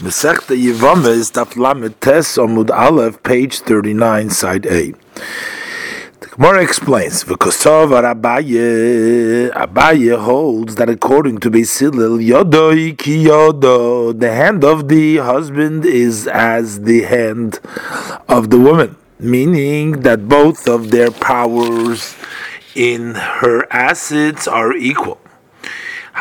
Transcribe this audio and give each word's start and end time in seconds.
Masechta 0.00 0.56
Yevama 0.56 1.08
is 1.08 1.30
Daf 1.30 1.56
Lamed 1.56 2.00
Tes 2.00 2.38
Amud 2.38 2.70
Aleph, 2.70 3.22
page 3.22 3.60
39, 3.60 4.30
side 4.30 4.64
A. 4.64 4.94
The 6.20 6.26
Gemara 6.26 6.62
explains, 6.62 7.22
V'kosov 7.22 7.92
Abaye, 7.92 9.52
Abaye 9.52 10.18
holds 10.18 10.76
that 10.76 10.88
according 10.88 11.36
to 11.40 11.50
Beis 11.50 11.78
Hillel, 11.78 12.16
Yodoi 12.16 12.96
ki 12.96 13.26
yodo, 13.26 14.18
the 14.18 14.32
hand 14.32 14.64
of 14.64 14.88
the 14.88 15.18
husband 15.18 15.84
is 15.84 16.26
as 16.26 16.80
the 16.80 17.02
hand 17.02 17.60
of 18.26 18.48
the 18.48 18.58
woman, 18.58 18.96
meaning 19.18 20.00
that 20.00 20.26
both 20.30 20.66
of 20.66 20.92
their 20.92 21.10
powers 21.10 22.16
in 22.74 23.16
her 23.16 23.70
assets 23.70 24.48
are 24.48 24.72
equal. 24.72 25.20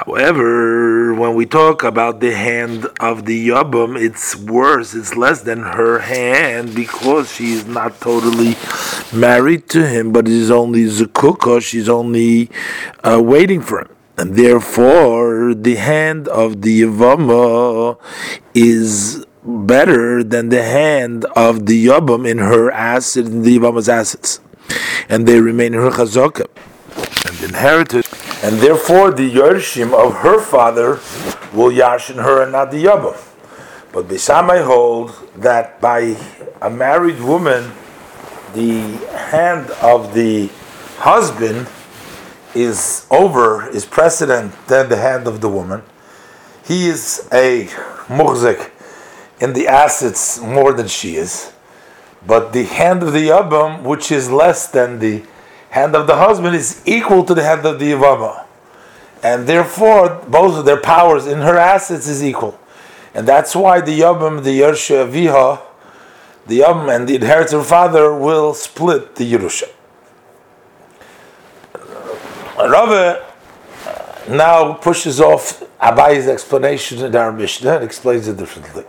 However, 0.06 1.14
when 1.14 1.36
we 1.36 1.46
talk 1.46 1.84
about 1.84 2.22
the 2.22 2.34
hand 2.34 2.88
of 3.02 3.26
the 3.26 3.50
Yabam, 3.50 4.00
it's 4.00 4.34
worse, 4.34 4.94
it's 4.94 5.18
less 5.18 5.42
than 5.42 5.60
her 5.60 6.00
hand 6.00 6.74
because 6.74 7.34
she 7.34 7.52
is 7.52 7.66
not 7.66 8.00
totally 8.00 8.56
married 9.12 9.68
to 9.70 9.86
him, 9.86 10.14
but 10.14 10.26
is 10.30 10.52
only 10.52 10.86
Zukuka, 10.86 11.62
she's 11.62 11.90
only 11.90 12.50
uh, 13.04 13.22
waiting 13.22 13.62
for 13.62 13.82
him. 13.82 13.90
And 14.18 14.38
therefore, 14.38 15.54
the 15.54 15.76
hand 15.76 16.30
of 16.30 16.62
the 16.62 16.84
Yavama 16.84 18.00
is 18.54 19.26
better 19.44 20.24
than 20.24 20.48
the 20.48 20.64
hand 20.64 21.26
of 21.36 21.66
the 21.66 21.88
Yabam 21.88 22.26
in 22.26 22.38
her 22.38 22.72
asset, 22.72 23.26
in 23.26 23.42
the 23.42 23.60
Yavama's 23.60 23.90
assets. 23.90 24.40
And 25.10 25.28
they 25.28 25.42
remain 25.42 25.74
in 25.74 25.82
her 25.82 25.90
chazaka 25.90 26.48
and 27.28 27.44
inherited 27.44 28.06
and 28.42 28.58
therefore 28.60 29.12
the 29.12 29.30
Yershim 29.30 29.94
of 29.94 30.16
her 30.18 30.40
father 30.40 31.00
will 31.54 31.72
yashin 31.72 32.16
her 32.16 32.42
and 32.44 32.52
not 32.52 32.72
the 32.72 32.86
Yabam. 32.86 33.18
But 33.92 34.08
Bishamai 34.08 34.64
hold 34.66 35.12
that 35.36 35.82
by 35.82 36.16
a 36.62 36.70
married 36.70 37.20
woman, 37.22 37.72
the 38.54 38.82
hand 39.32 39.72
of 39.82 40.14
the 40.14 40.50
husband 40.98 41.68
is 42.56 43.06
over, 43.10 43.70
is 43.70 43.86
precedent 43.86 44.54
than 44.68 44.90
the 44.90 44.98
hand 44.98 45.28
of 45.28 45.42
the 45.42 45.50
woman. 45.50 45.82
He 46.66 46.88
is 46.88 47.28
a 47.32 47.66
muhzik 48.08 48.72
in 49.40 49.54
the 49.54 49.68
assets 49.68 50.40
more 50.40 50.74
than 50.74 50.88
she 50.88 51.16
is. 51.16 51.52
But 52.26 52.54
the 52.54 52.64
hand 52.64 53.02
of 53.02 53.14
the 53.14 53.30
Yabam, 53.30 53.84
which 53.84 54.12
is 54.12 54.30
less 54.30 54.68
than 54.68 55.00
the 55.00 55.24
hand 55.70 55.96
of 55.96 56.08
the 56.08 56.16
husband 56.16 56.56
is 56.56 56.82
equal 56.86 57.24
to 57.26 57.34
the 57.34 57.44
hand 57.44 57.66
of 57.66 57.80
the 57.80 57.92
Yavama. 57.92 58.46
And 59.22 59.48
therefore, 59.48 60.24
both 60.28 60.58
of 60.58 60.66
their 60.66 60.80
powers 60.80 61.28
in 61.28 61.40
her 61.40 61.58
assets 61.58 62.08
is 62.08 62.24
equal. 62.24 62.60
And 63.14 63.28
that's 63.28 63.56
why 63.56 63.82
the 63.82 64.00
Yabam, 64.00 64.44
the 64.44 64.60
Yersha 64.62 65.10
Viha, 65.10 65.62
the 66.48 66.60
Yabam 66.60 66.96
and 66.96 67.08
the 67.08 67.16
inheritor 67.16 67.64
father 67.64 68.14
will 68.14 68.54
split 68.54 69.16
the 69.16 69.32
Yerusha. 69.32 69.70
Rava 72.58 73.26
uh, 73.86 74.34
now 74.34 74.74
pushes 74.74 75.22
off 75.22 75.62
Abaye's 75.80 76.28
explanation 76.28 77.04
in 77.06 77.16
our 77.16 77.32
Mishnah 77.32 77.76
and 77.76 77.84
explains 77.84 78.28
it 78.28 78.38
differently. 78.38 78.84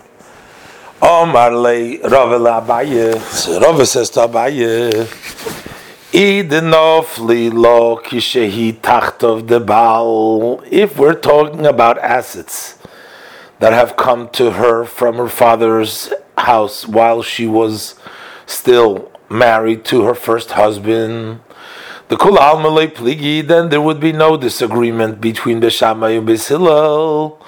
Omar 1.00 1.54
le 1.54 1.98
Rava 2.08 2.38
Abaye. 2.38 3.18
Says 3.86 4.10
to 4.10 4.20
Abaye, 4.20 5.69
if 10.68 10.98
we're 10.98 11.14
talking 11.14 11.64
about 11.66 11.98
assets 11.98 12.78
that 13.60 13.72
have 13.72 13.96
come 13.96 14.28
to 14.30 14.50
her 14.50 14.84
from 14.84 15.14
her 15.18 15.28
father's 15.28 16.12
house 16.36 16.88
while 16.88 17.22
she 17.22 17.46
was 17.46 17.94
still 18.44 19.12
married 19.28 19.84
to 19.84 20.02
her 20.02 20.16
first 20.16 20.50
husband, 20.50 21.38
the 22.08 22.16
kul 22.16 22.36
almalei 22.38 22.92
pligi, 22.92 23.46
then 23.46 23.68
there 23.68 23.80
would 23.80 24.00
be 24.00 24.10
no 24.10 24.36
disagreement 24.36 25.20
between 25.20 25.60
the 25.60 25.70
Shammai 25.70 26.10
and 26.10 26.28
Hillel, 26.28 27.40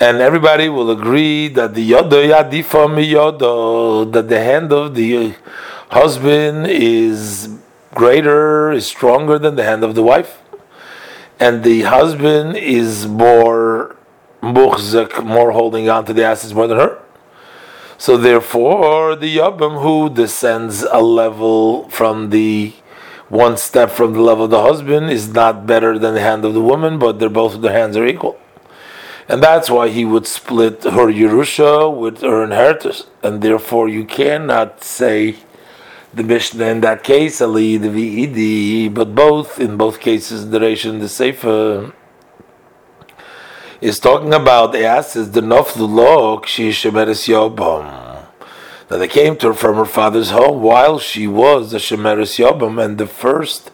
and 0.00 0.16
everybody 0.16 0.70
will 0.70 0.90
agree 0.90 1.48
that 1.48 1.74
the 1.74 1.90
yodo 1.90 2.26
yadifa 2.26 2.88
mi 2.90 3.12
yodo, 3.12 4.10
that 4.10 4.30
the 4.30 4.40
hand 4.40 4.72
of 4.72 4.94
the 4.94 5.34
husband 5.90 6.68
is 6.68 7.50
greater, 7.94 8.70
is 8.72 8.86
stronger 8.86 9.38
than 9.38 9.56
the 9.56 9.64
hand 9.64 9.84
of 9.84 9.94
the 9.94 10.02
wife, 10.02 10.40
and 11.40 11.64
the 11.64 11.82
husband 11.82 12.56
is 12.56 13.06
more 13.06 13.96
more 14.40 15.50
holding 15.50 15.88
on 15.88 16.04
to 16.04 16.12
the 16.12 16.24
assets 16.24 16.54
more 16.54 16.68
than 16.68 16.78
her. 16.78 17.02
So 17.96 18.16
therefore, 18.16 19.16
the 19.16 19.38
yabam 19.38 19.82
who 19.82 20.08
descends 20.08 20.84
a 20.84 21.02
level 21.02 21.88
from 21.88 22.30
the 22.30 22.72
one 23.28 23.56
step 23.56 23.90
from 23.90 24.12
the 24.14 24.20
level 24.20 24.44
of 24.44 24.50
the 24.50 24.62
husband 24.62 25.10
is 25.10 25.28
not 25.28 25.66
better 25.66 25.98
than 25.98 26.14
the 26.14 26.20
hand 26.20 26.44
of 26.44 26.54
the 26.54 26.62
woman, 26.62 26.98
but 26.98 27.18
they're 27.18 27.28
both 27.28 27.60
their 27.60 27.72
hands 27.72 27.96
are 27.96 28.06
equal. 28.06 28.38
And 29.28 29.42
that's 29.42 29.68
why 29.68 29.88
he 29.90 30.06
would 30.06 30.26
split 30.26 30.84
her 30.84 31.12
Yerusha 31.12 31.94
with 31.94 32.22
her 32.22 32.42
inheritance. 32.44 33.06
And 33.22 33.42
therefore 33.42 33.88
you 33.88 34.06
cannot 34.06 34.82
say 34.82 35.36
the 36.12 36.22
Mishnah 36.22 36.66
in 36.66 36.80
that 36.80 37.04
case, 37.04 37.40
Ali 37.40 37.76
the 37.76 37.88
V'idi, 37.88 38.92
but 38.92 39.14
both, 39.14 39.60
in 39.60 39.76
both 39.76 40.00
cases, 40.00 40.50
the 40.50 40.58
Reish 40.58 40.88
and 40.88 41.00
the 41.00 41.08
Sefer, 41.08 41.92
is 43.80 44.00
talking 44.00 44.34
about 44.34 44.72
the 44.72 44.84
assets, 44.84 45.28
the 45.30 45.40
Noflu 45.40 46.44
she 46.46 46.70
Shemeres 46.70 47.28
Yobam. 47.28 48.24
That 48.88 48.98
they 48.98 49.08
came 49.08 49.36
to 49.36 49.48
her 49.48 49.54
from 49.54 49.76
her 49.76 49.84
father's 49.84 50.30
home 50.30 50.62
while 50.62 50.98
she 50.98 51.26
was 51.26 51.72
a 51.74 51.76
Shemeres 51.76 52.38
Yobam, 52.38 52.82
and 52.82 52.98
the 52.98 53.06
first 53.06 53.70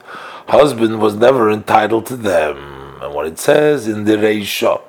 husband 0.49 1.01
was 1.01 1.15
never 1.15 1.51
entitled 1.51 2.07
to 2.07 2.17
them. 2.17 2.99
And 3.01 3.15
what 3.15 3.27
it 3.27 3.39
says 3.39 3.87
in 3.87 4.05
the 4.05 4.17
Reisha, 4.17 4.83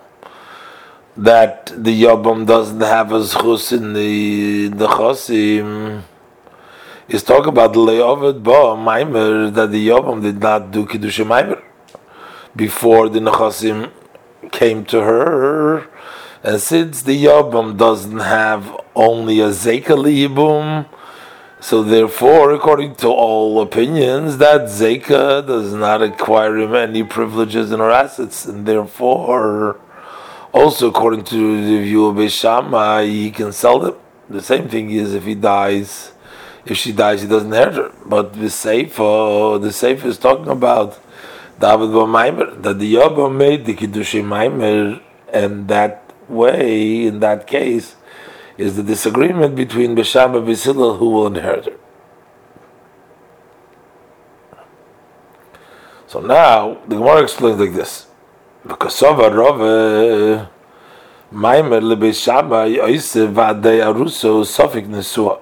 that 1.16 1.68
the 1.68 2.04
Yobam 2.04 2.46
doesn't 2.46 2.82
have 2.82 3.12
a 3.12 3.20
zchus 3.20 3.72
in 3.72 3.94
the, 3.94 4.68
the 4.68 4.88
Chosim, 4.88 6.04
is 7.08 7.22
talk 7.24 7.46
about 7.46 7.74
the 7.74 7.80
Leovet 7.80 8.42
Ba 8.42 8.76
Maimer 8.76 9.54
that 9.54 9.72
the 9.72 9.88
Yovam 9.90 10.22
did 10.22 10.40
not 10.40 10.72
do 10.72 10.86
Kiddush 10.86 11.20
Maimer 11.20 11.62
before 12.56 13.10
the 13.10 13.20
Nechasim 13.20 13.92
came 14.52 14.84
to 14.86 15.02
her. 15.02 15.88
And 16.44 16.60
since 16.60 17.04
the 17.04 17.26
Yobam 17.26 17.78
doesn't 17.78 18.20
have 18.20 18.82
only 18.96 19.40
a 19.40 19.50
Zeka 19.50 19.96
Yibum, 19.96 20.88
so 21.60 21.84
therefore, 21.84 22.52
according 22.52 22.96
to 22.98 23.08
all 23.08 23.62
opinions, 23.62 24.38
that 24.38 24.62
Zeka 24.62 25.46
does 25.46 25.74
not 25.74 26.02
acquire 26.02 26.58
him 26.58 26.76
any 26.76 27.04
privileges 27.04 27.72
in 27.72 27.80
her 27.80 27.90
assets, 27.90 28.46
and 28.46 28.68
therefore, 28.68 29.80
also 30.54 30.90
according 30.90 31.24
to 31.26 31.66
the 31.66 31.82
view 31.84 32.06
of 32.08 32.18
Beshama, 32.18 33.08
he 33.08 33.32
can 33.32 33.52
sell 33.52 33.80
them. 33.80 33.96
The 34.30 34.42
same 34.42 34.70
thing 34.70 34.92
is 34.92 35.14
if 35.14 35.24
he 35.24 35.34
dies 35.34 36.12
if 36.66 36.78
she 36.78 36.92
dies, 36.92 37.22
he 37.22 37.28
doesn't 37.28 37.54
inherit 37.54 37.76
her. 37.76 37.92
But 38.06 38.34
the 38.34 38.50
Sefer, 38.50 39.60
the 39.60 39.72
Sefer 39.72 40.08
is 40.08 40.18
talking 40.18 40.48
about 40.48 41.00
David 41.60 41.90
Maimer, 41.90 42.62
that 42.64 42.80
the 42.80 42.96
Yabba 42.96 43.34
made 43.34 43.66
the 43.66 43.76
Kiddushim 43.76 44.26
Maimer, 44.26 45.02
and 45.32 45.68
that 45.68 46.12
way, 46.28 47.06
in 47.06 47.20
that 47.20 47.48
case, 47.48 47.96
is 48.58 48.76
the 48.76 48.84
disagreement 48.84 49.56
between 49.56 49.96
Bisham 49.96 50.36
and 50.36 50.48
Bisila 50.48 50.98
who 50.98 51.10
will 51.10 51.28
inherit 51.28 51.66
her. 51.66 51.78
So 56.08 56.22
now 56.22 56.78
the 56.88 56.96
Gemara 56.96 57.24
explains 57.24 57.60
like 57.60 57.74
this: 57.74 58.08
because 58.66 59.00
Sova 59.00 59.30
Rove 59.34 60.48
Maimer 61.34 61.82
lebeshama 61.82 62.74
Yosef 62.74 63.30
Vadei 63.32 63.82
Aruso 63.84 64.44
Sofik 64.46 64.88
Nesua. 64.88 65.42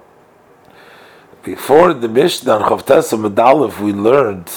Before 1.44 1.94
the 1.94 2.08
Mishnah 2.08 2.56
and 2.56 2.64
Chavtesa 2.64 3.20
Medalef, 3.20 3.78
we 3.82 3.92
learned 3.92 4.50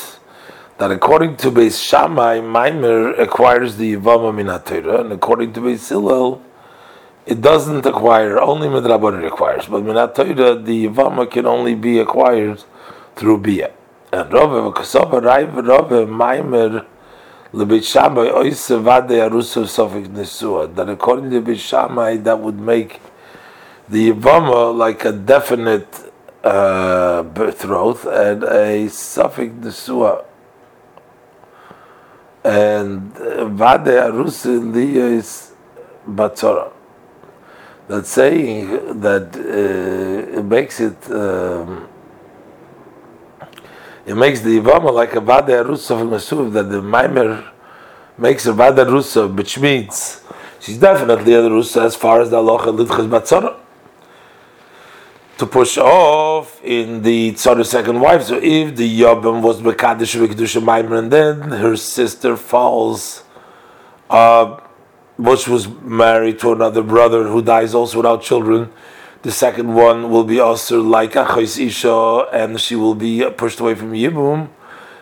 that 0.78 0.92
according 0.92 1.36
to 1.38 1.50
Beis 1.50 1.84
Shammai, 1.84 2.38
Maimer 2.38 3.18
acquires 3.18 3.76
the 3.76 3.96
Yivama 3.96 4.32
Minatera, 4.32 5.00
and 5.00 5.12
according 5.12 5.52
to 5.54 5.60
Beis 5.62 5.88
Hillel, 5.88 6.40
it 7.26 7.40
doesn't 7.40 7.84
acquire, 7.86 8.40
only 8.40 8.68
Midrabon 8.68 9.26
acquires. 9.26 9.66
But 9.66 9.82
Minatera, 9.82 10.64
the 10.64 10.86
Yivama 10.86 11.28
can 11.28 11.44
only 11.44 11.74
be 11.74 11.98
acquired 11.98 12.62
through 13.16 13.38
Bia. 13.38 13.72
And 14.12 14.32
Rove, 14.32 14.72
Kasova, 14.74 15.20
Raiv, 15.20 15.66
Rove, 15.66 16.08
Maimer, 16.08 16.86
Lebeit 17.52 17.82
Shammai, 17.82 18.28
Oise 18.30 18.68
Vade 18.68 19.28
Sofik 19.32 20.06
Nesua, 20.06 20.72
that 20.76 20.88
according 20.88 21.30
to 21.30 21.42
Beis 21.42 21.58
Shammai, 21.58 22.18
that 22.18 22.38
would 22.38 22.60
make 22.60 23.00
the 23.88 24.12
Yivama 24.12 24.72
like 24.72 25.04
a 25.04 25.10
definite 25.10 26.05
uh, 26.44 27.22
birthroth 27.22 28.06
and 28.06 28.44
a 28.44 28.88
suffix 28.88 29.52
nesua. 29.54 30.24
And 32.44 33.16
uh, 33.16 33.46
vade 33.46 33.94
arusin 34.06 34.74
is 34.76 35.52
batzora. 36.08 36.72
that 37.88 38.06
saying 38.06 39.00
that 39.00 39.36
uh, 39.36 40.38
it 40.38 40.44
makes 40.44 40.80
it 40.80 41.10
um, 41.10 41.88
it 44.04 44.14
makes 44.14 44.40
the 44.40 44.58
Ivama 44.60 44.92
like 44.92 45.14
a 45.14 45.20
Vada 45.20 45.64
Rusa 45.64 46.00
of 46.00 46.52
that 46.52 46.64
the 46.64 46.80
Maimer 46.80 47.50
makes 48.16 48.46
a 48.46 48.52
Vada 48.52 48.84
Rusa, 48.84 49.34
which 49.34 49.58
means 49.58 50.22
she's 50.60 50.78
definitely 50.78 51.34
a 51.34 51.42
Rusa 51.42 51.84
as 51.84 51.96
far 51.96 52.20
as 52.20 52.30
the 52.30 52.36
Allah 52.36 52.58
Lidchas 52.58 53.08
Batzara 53.08 53.56
to 55.38 55.46
push 55.46 55.76
off 55.76 56.62
in 56.64 57.02
the 57.02 57.32
Tzara's 57.32 57.70
second 57.70 58.00
wife. 58.00 58.22
So 58.22 58.40
if 58.42 58.76
the 58.76 59.00
Yabam 59.00 59.42
was 59.42 59.60
Mekadesh 59.60 60.16
V'Kedusha 60.16 60.62
Maimer 60.62 60.98
and 60.98 61.12
then 61.12 61.40
her 61.42 61.76
sister 61.76 62.36
falls 62.36 63.24
uh, 64.10 64.60
which 65.16 65.48
was 65.48 65.68
married 65.68 66.38
to 66.40 66.52
another 66.52 66.82
brother 66.82 67.28
who 67.28 67.42
dies 67.42 67.74
also 67.74 67.98
without 67.98 68.22
children. 68.22 68.70
The 69.22 69.32
second 69.32 69.74
one 69.74 70.10
will 70.10 70.24
be 70.24 70.38
also 70.38 70.82
like 70.82 71.12
Achais 71.12 71.58
Isha, 71.58 72.28
and 72.32 72.60
she 72.60 72.76
will 72.76 72.94
be 72.94 73.28
pushed 73.30 73.58
away 73.58 73.74
from 73.74 73.92
Yibum, 73.92 74.48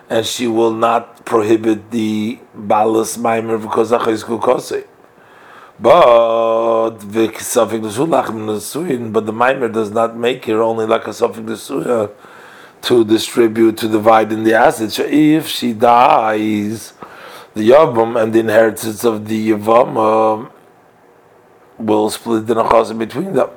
and 0.08 0.24
she 0.24 0.46
will 0.46 0.72
not 0.72 1.24
prohibit 1.26 1.90
the 1.90 2.38
Balas 2.54 3.16
Maimer 3.18 3.60
because 3.60 3.90
Achais 3.90 4.24
Kukose. 4.24 4.86
But 5.84 7.00
the 7.00 7.26
but 9.12 9.26
the 9.26 9.32
Maimer 9.32 9.70
does 9.70 9.90
not 9.90 10.16
make 10.16 10.46
her 10.46 10.62
only 10.62 10.86
like 10.86 11.06
a 11.06 11.10
Safik 11.10 11.44
Nesuya 11.44 12.10
to 12.80 13.04
distribute, 13.04 13.76
to 13.76 13.88
divide 13.88 14.32
in 14.32 14.44
the 14.44 14.54
assets. 14.54 14.94
So 14.94 15.04
if 15.04 15.46
she 15.46 15.74
dies, 15.74 16.94
the 17.52 17.68
Yavam 17.68 18.18
and 18.18 18.32
the 18.32 18.40
inheritance 18.40 19.04
of 19.04 19.28
the 19.28 19.50
Yavam 19.50 20.46
uh, 20.46 20.50
will 21.76 22.08
split 22.08 22.46
the 22.46 22.54
Nachas 22.54 22.98
between 22.98 23.34
them. 23.34 23.50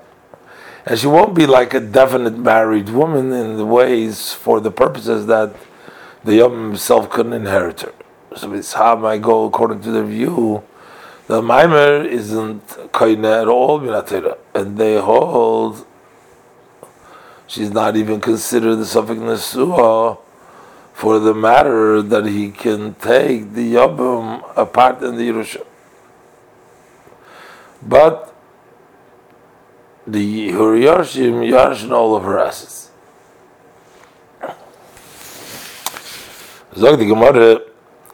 And 0.85 0.99
she 0.99 1.07
won't 1.07 1.33
be 1.33 1.45
like 1.45 1.73
a 1.73 1.79
definite 1.79 2.37
married 2.37 2.89
woman 2.89 3.31
in 3.31 3.55
the 3.55 3.65
ways 3.65 4.33
for 4.33 4.59
the 4.59 4.71
purposes 4.71 5.27
that 5.27 5.55
the 6.25 6.33
Yavam 6.39 6.71
himself 6.71 7.09
couldn't 7.09 7.31
inherit 7.31 7.79
her. 7.83 7.93
So 8.35 8.51
it's 8.51 8.73
how 8.73 9.05
I 9.05 9.17
go 9.17 9.45
according 9.45 9.79
to 9.83 9.91
the 9.91 10.03
view. 10.03 10.63
The 11.27 11.41
Maimer 11.41 12.05
isn't 12.05 12.65
Kaina 12.93 13.41
at 13.41 13.47
all, 13.49 13.81
minatera, 13.81 14.37
and 14.55 14.77
they 14.77 14.97
hold 14.99 15.85
she's 17.47 17.69
not 17.71 17.97
even 17.97 18.21
considered 18.21 18.75
the 18.75 18.85
Suffolk 18.85 19.17
Nesuah 19.17 20.17
for 20.93 21.19
the 21.19 21.33
matter 21.33 22.01
that 22.01 22.25
he 22.25 22.49
can 22.51 22.93
take 22.95 23.53
the 23.53 23.73
Yabim 23.73 24.41
apart 24.55 25.03
in 25.03 25.17
the 25.17 25.29
Yerusha. 25.29 25.65
But 27.81 28.33
the 30.05 30.49
Huriyashim 30.51 31.45
yarshin 31.51 31.91
all 31.91 32.15
of 32.15 32.23
her 32.23 32.39
assets. 32.39 32.89
Zog 36.75 36.99
the 36.99 37.05
Gemara, 37.05 37.59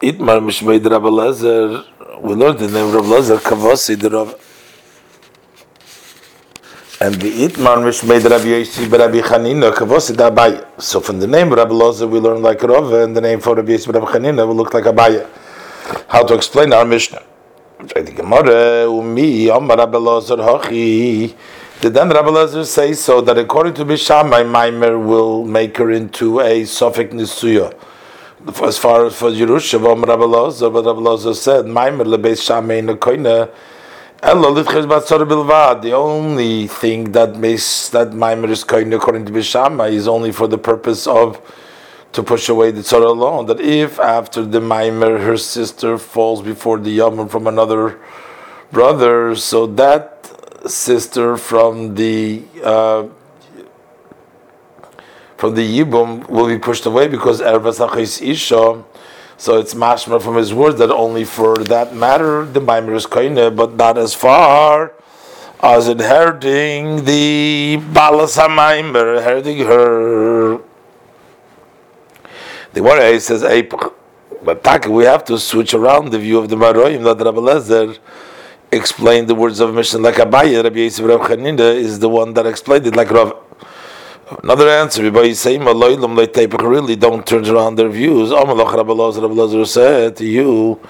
Itmar 0.02 0.40
Mishmei 0.40 0.84
Rabbi 0.84 1.08
we 2.20 2.34
learned 2.34 2.58
the 2.58 2.68
name 2.68 2.92
Rabbi 2.92 3.06
Lezer, 3.06 3.38
Kavasi 3.38 3.98
the 3.98 4.10
Rabbi. 4.10 4.32
And 7.00 7.14
the 7.16 7.48
Itman 7.48 7.84
which 7.84 8.04
made 8.04 8.22
Rabbi 8.22 8.44
Yosi 8.44 8.90
Rabbi 8.90 9.20
Chanina 9.20 9.72
Kavosid 9.72 10.16
Abaye. 10.16 10.80
So 10.80 11.00
from 11.00 11.18
the 11.18 11.26
name 11.26 11.52
Rabbi 11.52 11.72
Loza 11.72 12.08
we 12.08 12.20
learn 12.20 12.40
like 12.40 12.62
Rav, 12.62 12.92
and 12.92 13.16
the 13.16 13.20
name 13.20 13.40
for 13.40 13.54
Rabbi 13.54 13.72
Yosi 13.72 13.92
Rabbi 13.92 14.06
Chanina 14.06 14.46
will 14.46 14.54
look 14.54 14.72
like 14.72 14.84
Abaye. 14.84 15.26
How 16.08 16.22
to 16.24 16.34
explain 16.34 16.72
our 16.72 16.84
Mishnah? 16.84 17.22
The 17.78 18.02
Gemara 18.02 18.84
Umi 18.84 19.50
Omar 19.50 19.76
Rabbi 19.76 19.98
Loza 19.98 20.36
Hachi. 20.38 21.34
Did 21.80 21.94
then 21.94 22.08
Rabbi 22.08 22.28
Loza 22.28 22.64
say 22.64 22.92
so 22.94 23.20
that 23.22 23.36
according 23.36 23.74
to 23.74 23.84
Bishamai, 23.84 24.44
Maimer 24.44 25.04
will 25.04 25.44
make 25.44 25.76
her 25.78 25.90
into 25.90 26.40
a 26.40 26.62
Sofik 26.62 27.10
Nisuya. 27.10 27.74
As 28.46 28.76
far 28.76 29.06
as 29.06 29.16
for 29.16 29.30
Yerushalayim, 29.30 30.06
Rabbi 30.06 30.22
Loza, 30.22 30.70
but 30.70 30.84
Rabbi 30.84 31.00
Loza 31.00 31.34
said, 31.34 31.64
Maimer 31.64 32.04
lebeis 32.04 32.42
Shamai 32.44 32.84
Nekoina. 32.84 33.50
The 35.80 35.92
only 35.92 36.66
thing 36.66 37.12
that 37.12 37.36
makes 37.36 37.88
that 37.88 38.10
Maimer 38.10 38.50
is 38.50 38.62
kind 38.64 38.92
according 38.92 39.24
to 39.26 39.32
Bishama 39.32 39.90
is 39.90 40.06
only 40.06 40.32
for 40.32 40.46
the 40.46 40.58
purpose 40.58 41.06
of 41.06 41.40
to 42.12 42.22
push 42.22 42.48
away 42.50 42.70
the 42.70 42.80
tzara 42.82 43.06
alone. 43.06 43.46
That 43.46 43.60
if 43.60 43.98
after 43.98 44.44
the 44.44 44.60
Maimer 44.60 45.24
her 45.24 45.36
sister 45.38 45.96
falls 45.96 46.42
before 46.42 46.78
the 46.78 46.90
Yom 46.90 47.28
from 47.28 47.46
another 47.46 47.98
brother, 48.72 49.36
so 49.36 49.66
that 49.66 50.30
sister 50.70 51.36
from 51.38 51.94
the 51.94 52.42
uh, 52.62 53.04
from 55.36 55.54
the 55.54 55.78
Yibum 55.80 56.28
will 56.28 56.46
be 56.46 56.58
pushed 56.58 56.86
away 56.86 57.08
because 57.08 57.40
Ervas 57.40 58.22
Isha 58.22 58.84
so 59.36 59.58
it's 59.58 59.74
mashma 59.74 60.22
from 60.22 60.36
his 60.36 60.54
words 60.54 60.78
that 60.78 60.90
only 60.90 61.24
for 61.24 61.56
that 61.56 61.94
matter 61.94 62.44
the 62.44 62.60
Maimer 62.60 62.94
is 62.94 63.06
koine, 63.06 63.54
but 63.54 63.74
not 63.74 63.98
as 63.98 64.14
far 64.14 64.92
as 65.60 65.88
inheriting 65.88 67.04
the 67.04 67.80
Balas 67.92 68.36
HaMaimer, 68.36 69.18
inheriting 69.18 69.58
her. 69.66 70.58
The 72.72 72.80
Gemara 72.80 73.20
says, 73.20 73.42
but 74.42 74.88
we 74.88 75.04
have 75.04 75.24
to 75.24 75.38
switch 75.38 75.74
around 75.74 76.10
the 76.10 76.18
view 76.18 76.38
of 76.38 76.48
the 76.48 76.56
Maroim 76.56 77.02
that 77.04 77.24
Rabbi 77.24 77.38
Lezer 77.38 77.98
explained 78.70 79.28
the 79.28 79.34
words 79.34 79.60
of 79.60 79.74
Mishnah 79.74 80.00
like 80.00 80.16
Abaye, 80.16 80.62
Rabbi 80.62 80.76
Yisrael 80.76 81.76
is 81.76 81.98
the 81.98 82.08
one 82.08 82.34
that 82.34 82.46
explained 82.46 82.86
it 82.86 82.96
like 82.96 83.10
Rav. 83.10 83.43
Another 84.42 84.68
answer, 84.70 85.10
he's 85.22 85.40
saying, 85.40 85.62
really 85.64 86.96
don't 86.96 87.26
turn 87.26 87.46
around 87.46 87.76
their 87.76 87.90
views. 87.90 88.30
Amalach 88.30 89.66
said 89.66 90.16
to 90.16 90.24
you, 90.24 90.80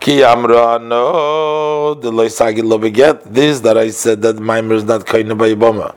Ki 0.00 0.24
Amra, 0.24 0.80
no, 0.80 1.94
the 1.94 2.10
Loisagi 2.10 2.60
Lobeget, 2.60 3.22
this 3.22 3.60
that 3.60 3.78
I 3.78 3.90
said 3.90 4.20
that 4.22 4.36
Maimer 4.36 4.72
is 4.72 4.82
not 4.82 5.02
Kaina 5.06 5.38
by 5.38 5.54
Ibama. 5.54 5.94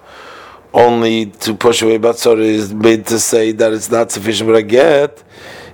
Only 0.72 1.28
to 1.28 1.56
push 1.56 1.82
away 1.82 1.98
Batsor 1.98 2.40
is 2.40 2.72
made 2.72 3.08
to 3.08 3.18
say 3.18 3.52
that 3.54 3.74
it's 3.74 3.90
not 3.90 4.12
sufficient 4.12 4.48
but 4.48 4.58
I 4.58 4.62
get 4.62 5.24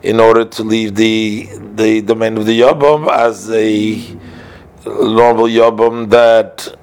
in 0.03 0.19
order 0.19 0.45
to 0.45 0.63
leave 0.63 0.95
the 0.95 1.49
the 1.75 2.01
domain 2.01 2.37
of 2.37 2.45
the 2.45 2.61
Yabam 2.61 3.09
as 3.11 3.49
a 3.49 3.97
normal 4.85 5.47
Yabam 5.47 6.09
that 6.11 6.77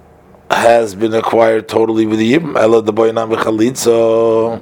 has 0.51 0.95
been 0.95 1.15
acquired 1.15 1.69
totally 1.69 2.07
with 2.07 2.19
the 2.19 2.33
Yibam, 2.35 2.57
Ella 2.59 2.83
the 2.83 2.93
Boyanam 2.93 3.35
Chalitza, 3.37 4.61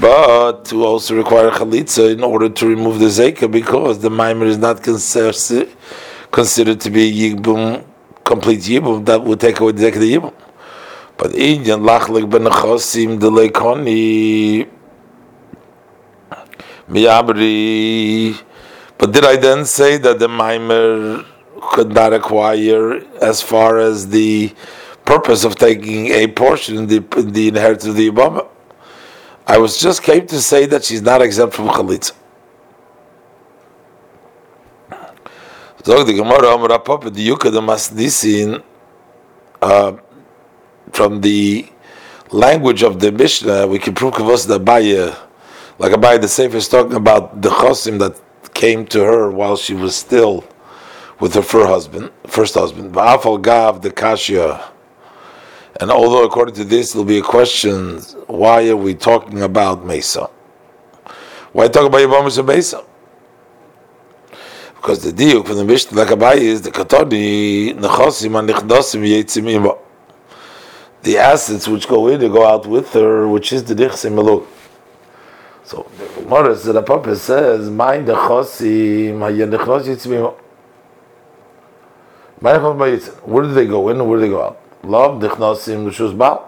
but 0.00 0.64
to 0.66 0.84
also 0.84 1.14
require 1.16 1.50
Chalitza 1.50 2.12
in 2.12 2.22
order 2.24 2.48
to 2.48 2.66
remove 2.66 2.98
the 2.98 3.06
Zeka 3.06 3.50
because 3.50 3.98
the 4.00 4.08
Maimer 4.08 4.46
is 4.46 4.58
not 4.58 4.82
considered, 4.82 6.80
to 6.80 6.90
be 6.90 7.34
Yibum, 7.34 7.84
complete 8.24 8.60
Yibum, 8.60 9.04
that 9.04 9.22
would 9.22 9.40
take 9.40 9.60
away 9.60 9.72
the 9.72 9.90
Zeka 9.90 9.98
the 9.98 10.14
Yibum. 10.14 10.32
But 11.16 11.34
Indian 11.34 11.80
Lachlik 11.80 12.30
ben 12.30 12.44
Chosim 12.44 13.18
de 13.18 13.28
Lekoni 13.28 14.68
Miabri. 16.88 18.40
But 18.96 19.12
did 19.12 19.24
I 19.24 19.36
then 19.36 19.64
say 19.64 19.98
that 19.98 20.18
the 20.18 20.28
Maimer 20.28 21.24
could 21.62 21.92
not 21.92 22.12
acquire 22.12 22.94
as 23.22 23.42
far 23.42 23.78
as 23.78 24.08
the 24.08 24.54
purpose 25.04 25.44
of 25.44 25.56
taking 25.56 26.08
a 26.08 26.26
portion 26.28 26.76
in 26.76 26.86
the, 26.86 26.96
in 27.18 27.32
the 27.32 27.48
inheritance 27.48 27.86
of 27.86 27.96
the 27.96 28.10
Ibama. 28.10 28.46
I 29.46 29.56
was 29.58 29.80
just 29.80 30.02
came 30.02 30.26
to 30.26 30.40
say 30.40 30.66
that 30.66 30.84
she's 30.84 31.00
not 31.02 31.22
exempt 31.22 31.54
from 31.54 31.68
Chalitza. 31.68 32.12
So 35.84 36.04
the 36.04 36.12
Gemara 36.12 36.48
Amar 36.54 36.78
Papa 36.80 37.08
the 37.08 37.26
Yuka 37.26 37.50
the 37.50 37.62
Masnisin 37.62 38.62
uh, 39.62 39.92
from 40.92 41.22
the 41.22 41.66
language 42.30 42.82
of 42.82 43.00
the 43.00 43.10
Mishnah 43.10 43.66
we 43.66 43.78
can 43.78 43.94
prove 43.94 44.12
Kavos 44.12 44.46
the 44.46 44.60
Abaya 44.60 45.16
like 45.78 45.92
Abaya 45.92 46.20
the 46.20 46.28
Sefer 46.28 46.58
is 46.58 46.68
talking 46.68 46.94
about 46.96 47.40
the 47.40 47.48
Chosim 47.48 47.98
that 48.00 48.20
came 48.52 48.84
to 48.88 49.02
her 49.02 49.30
while 49.30 49.56
she 49.56 49.72
was 49.72 49.96
still 49.96 50.44
with 51.20 51.34
her 51.34 51.42
first 51.42 51.68
husband 51.68 52.10
first 52.26 52.54
husband 52.54 52.92
Va'afal 52.94 53.40
Gav 53.40 53.82
the 53.82 53.90
Kashya 53.90 54.70
and 55.80 55.90
although 55.90 56.24
according 56.24 56.56
to 56.56 56.64
this 56.64 56.92
there'll 56.92 57.04
be 57.04 57.18
a 57.18 57.22
question, 57.22 58.00
why 58.26 58.68
are 58.68 58.76
we 58.76 58.94
talking 58.94 59.42
about 59.42 59.84
Mesa? 59.84 60.28
Why 61.52 61.68
talk 61.68 61.86
about 61.86 62.00
Yavamis 62.00 62.38
and 62.38 62.48
Mesa? 62.48 62.84
Because 64.74 65.04
the 65.04 65.12
diuk 65.12 65.46
from 65.46 65.56
the 65.56 65.64
Mishnah 65.64 66.04
Lakabai 66.04 66.36
is 66.36 66.62
the 66.62 66.72
Katoni 66.72 67.74
Nechosim 67.74 68.38
and 68.38 68.48
Nichnosim 68.48 69.06
Yetzim 69.06 69.78
The 71.02 71.18
assets 71.18 71.68
which 71.68 71.86
go 71.86 72.08
in, 72.08 72.18
they 72.20 72.28
go 72.28 72.44
out 72.44 72.66
with 72.66 72.92
her, 72.94 73.28
which 73.28 73.52
is 73.52 73.62
the 73.62 73.74
Nichsim 73.74 74.14
Meluk. 74.14 74.46
So 75.62 75.88
the 75.96 76.22
Gemara 76.22 76.56
says, 76.56 76.66
Mind 76.66 76.76
the 76.76 76.82
Papa 76.82 77.16
says, 77.16 77.70
"My 77.70 77.98
nechosim, 77.98 79.18
hayenichnos 79.18 79.84
yitzmim." 79.86 80.34
Where 82.40 82.58
do 82.58 83.52
they 83.52 83.66
go 83.66 83.88
in 83.88 84.00
and 84.00 84.08
where 84.08 84.18
do 84.18 84.26
they 84.26 84.30
go 84.30 84.42
out? 84.42 84.60
Love 84.82 85.20
dichnasim 85.20 85.86
l'shus 85.86 86.16
bal. 86.16 86.44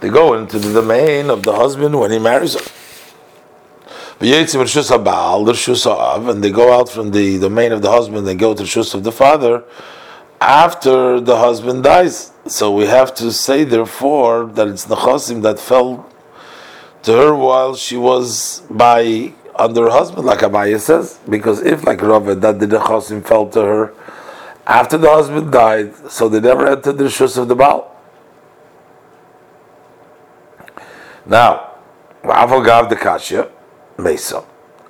They 0.00 0.08
go 0.08 0.34
into 0.34 0.58
the 0.58 0.72
domain 0.80 1.28
of 1.28 1.42
the 1.42 1.52
husband 1.54 1.98
when 1.98 2.10
he 2.10 2.18
marries 2.18 2.54
her. 2.54 2.60
And 4.22 4.28
they 6.44 6.50
go 6.50 6.72
out 6.78 6.88
from 6.88 7.10
the 7.10 7.38
domain 7.38 7.72
of 7.72 7.82
the 7.82 7.90
husband, 7.90 8.26
they 8.26 8.34
go 8.34 8.54
to 8.54 8.62
the 8.62 8.68
shus 8.68 8.94
of 8.94 9.02
the 9.02 9.12
father 9.12 9.64
after 10.40 11.20
the 11.20 11.36
husband 11.38 11.84
dies. 11.84 12.32
So 12.46 12.70
we 12.74 12.86
have 12.86 13.14
to 13.16 13.32
say, 13.32 13.64
therefore, 13.64 14.46
that 14.46 14.68
it's 14.68 14.86
Nechasim 14.86 15.42
that 15.42 15.58
fell 15.58 16.06
to 17.02 17.12
her 17.12 17.34
while 17.34 17.74
she 17.74 17.96
was 17.96 18.60
by 18.70 19.32
under 19.60 19.84
her 19.84 19.90
husband, 19.90 20.26
like 20.26 20.40
Abaya 20.40 20.80
says. 20.80 21.18
Because 21.28 21.60
if, 21.62 21.84
like 21.84 22.00
Rav, 22.02 22.24
that 22.40 22.58
the 22.58 22.66
Nechasim 22.66 23.24
fell 23.24 23.48
to 23.50 23.60
her 23.60 23.94
after 24.66 24.96
the 24.96 25.08
husband 25.10 25.52
died, 25.52 25.94
so 26.10 26.28
they 26.28 26.40
never 26.40 26.66
entered 26.66 26.96
the 26.98 27.04
shus 27.04 27.36
of 27.36 27.48
the 27.48 27.56
Baal. 27.56 27.94
Now, 31.26 31.74
Avagav 32.22 32.88
the 32.88 32.96
Kasha, 32.96 33.50
Mesa. 33.98 34.44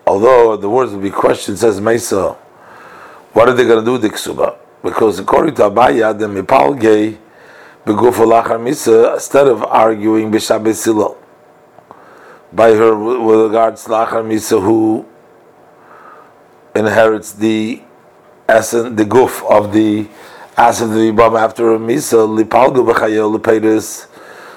Although 0.06 0.56
the 0.56 0.68
words 0.68 0.92
will 0.92 1.00
be 1.00 1.10
questioned, 1.10 1.58
says 1.58 1.80
Mesa, 1.80 2.32
what 3.32 3.48
are 3.48 3.54
they 3.54 3.64
going 3.64 3.78
to 3.78 3.84
do 3.84 3.92
with 3.92 4.02
the 4.02 4.10
Ksuba? 4.10 4.56
Because 4.82 5.18
according 5.18 5.54
to 5.56 5.62
Abaya, 5.62 6.18
the 6.18 6.26
Mipalge, 6.26 7.18
Begufalachar 7.84 8.58
Misa, 8.60 9.14
instead 9.14 9.46
of 9.46 9.62
arguing 9.64 10.30
Bishabesilo 10.30 11.16
by 12.52 12.72
her 12.74 12.96
with 12.96 13.40
regards 13.40 13.84
to 13.84 13.90
Lachar 13.90 14.24
Misa, 14.24 14.62
who 14.62 15.06
inherits 16.74 17.32
the 17.32 17.82
essence, 18.48 18.96
the 18.96 19.04
goof 19.04 19.42
of 19.44 19.72
the 19.72 20.08
as 20.56 20.80
of 20.82 20.90
the 20.90 21.10
Ibam 21.10 21.40
after 21.40 21.64
Misa, 21.78 22.26
Lipalgu 22.28 22.92
B'chayel 22.92 23.38
Lepedis, 23.38 24.06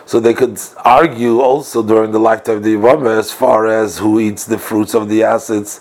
so 0.05 0.19
they 0.19 0.33
could 0.33 0.59
argue 0.83 1.39
also 1.39 1.81
during 1.81 2.11
the 2.11 2.19
lifetime 2.19 2.57
of 2.57 2.63
the 2.63 2.75
Yavama 2.75 3.17
as 3.17 3.31
far 3.31 3.67
as 3.67 3.99
who 3.99 4.19
eats 4.19 4.43
the 4.43 4.57
fruits 4.57 4.93
of 4.93 5.07
the 5.07 5.23
assets. 5.23 5.79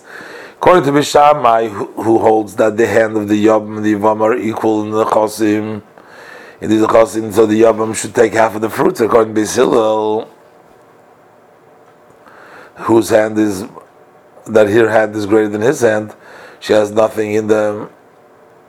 According 0.53 0.85
to 0.85 0.91
Bishamai, 0.91 1.69
who, 1.69 2.19
holds 2.19 2.55
that 2.55 2.77
the 2.77 2.87
hand 2.87 3.17
of 3.17 3.27
the 3.27 3.45
Yavam 3.45 3.77
and 3.77 3.85
the 3.85 3.95
Yavama 3.95 4.21
are 4.21 4.37
equal 4.37 4.83
in 4.83 4.91
the 4.91 5.03
Chosim, 5.03 5.81
in 6.61 6.69
the 6.69 6.87
Chosim, 6.87 7.33
so 7.33 7.45
the 7.45 7.61
Yavam 7.63 7.93
should 7.93 8.15
take 8.15 8.33
half 8.33 8.55
of 8.55 8.61
the 8.61 8.69
fruits. 8.69 9.01
According 9.01 9.35
to 9.35 9.45
Hillel, 9.45 10.29
whose 12.75 13.09
hand 13.09 13.37
is, 13.37 13.65
that 14.47 14.69
her 14.69 14.89
hand 14.89 15.15
is 15.15 15.25
greater 15.25 15.49
than 15.49 15.61
his 15.61 15.81
hand, 15.81 16.15
she 16.59 16.73
has 16.73 16.91
nothing 16.91 17.33
in 17.33 17.47
the. 17.47 17.89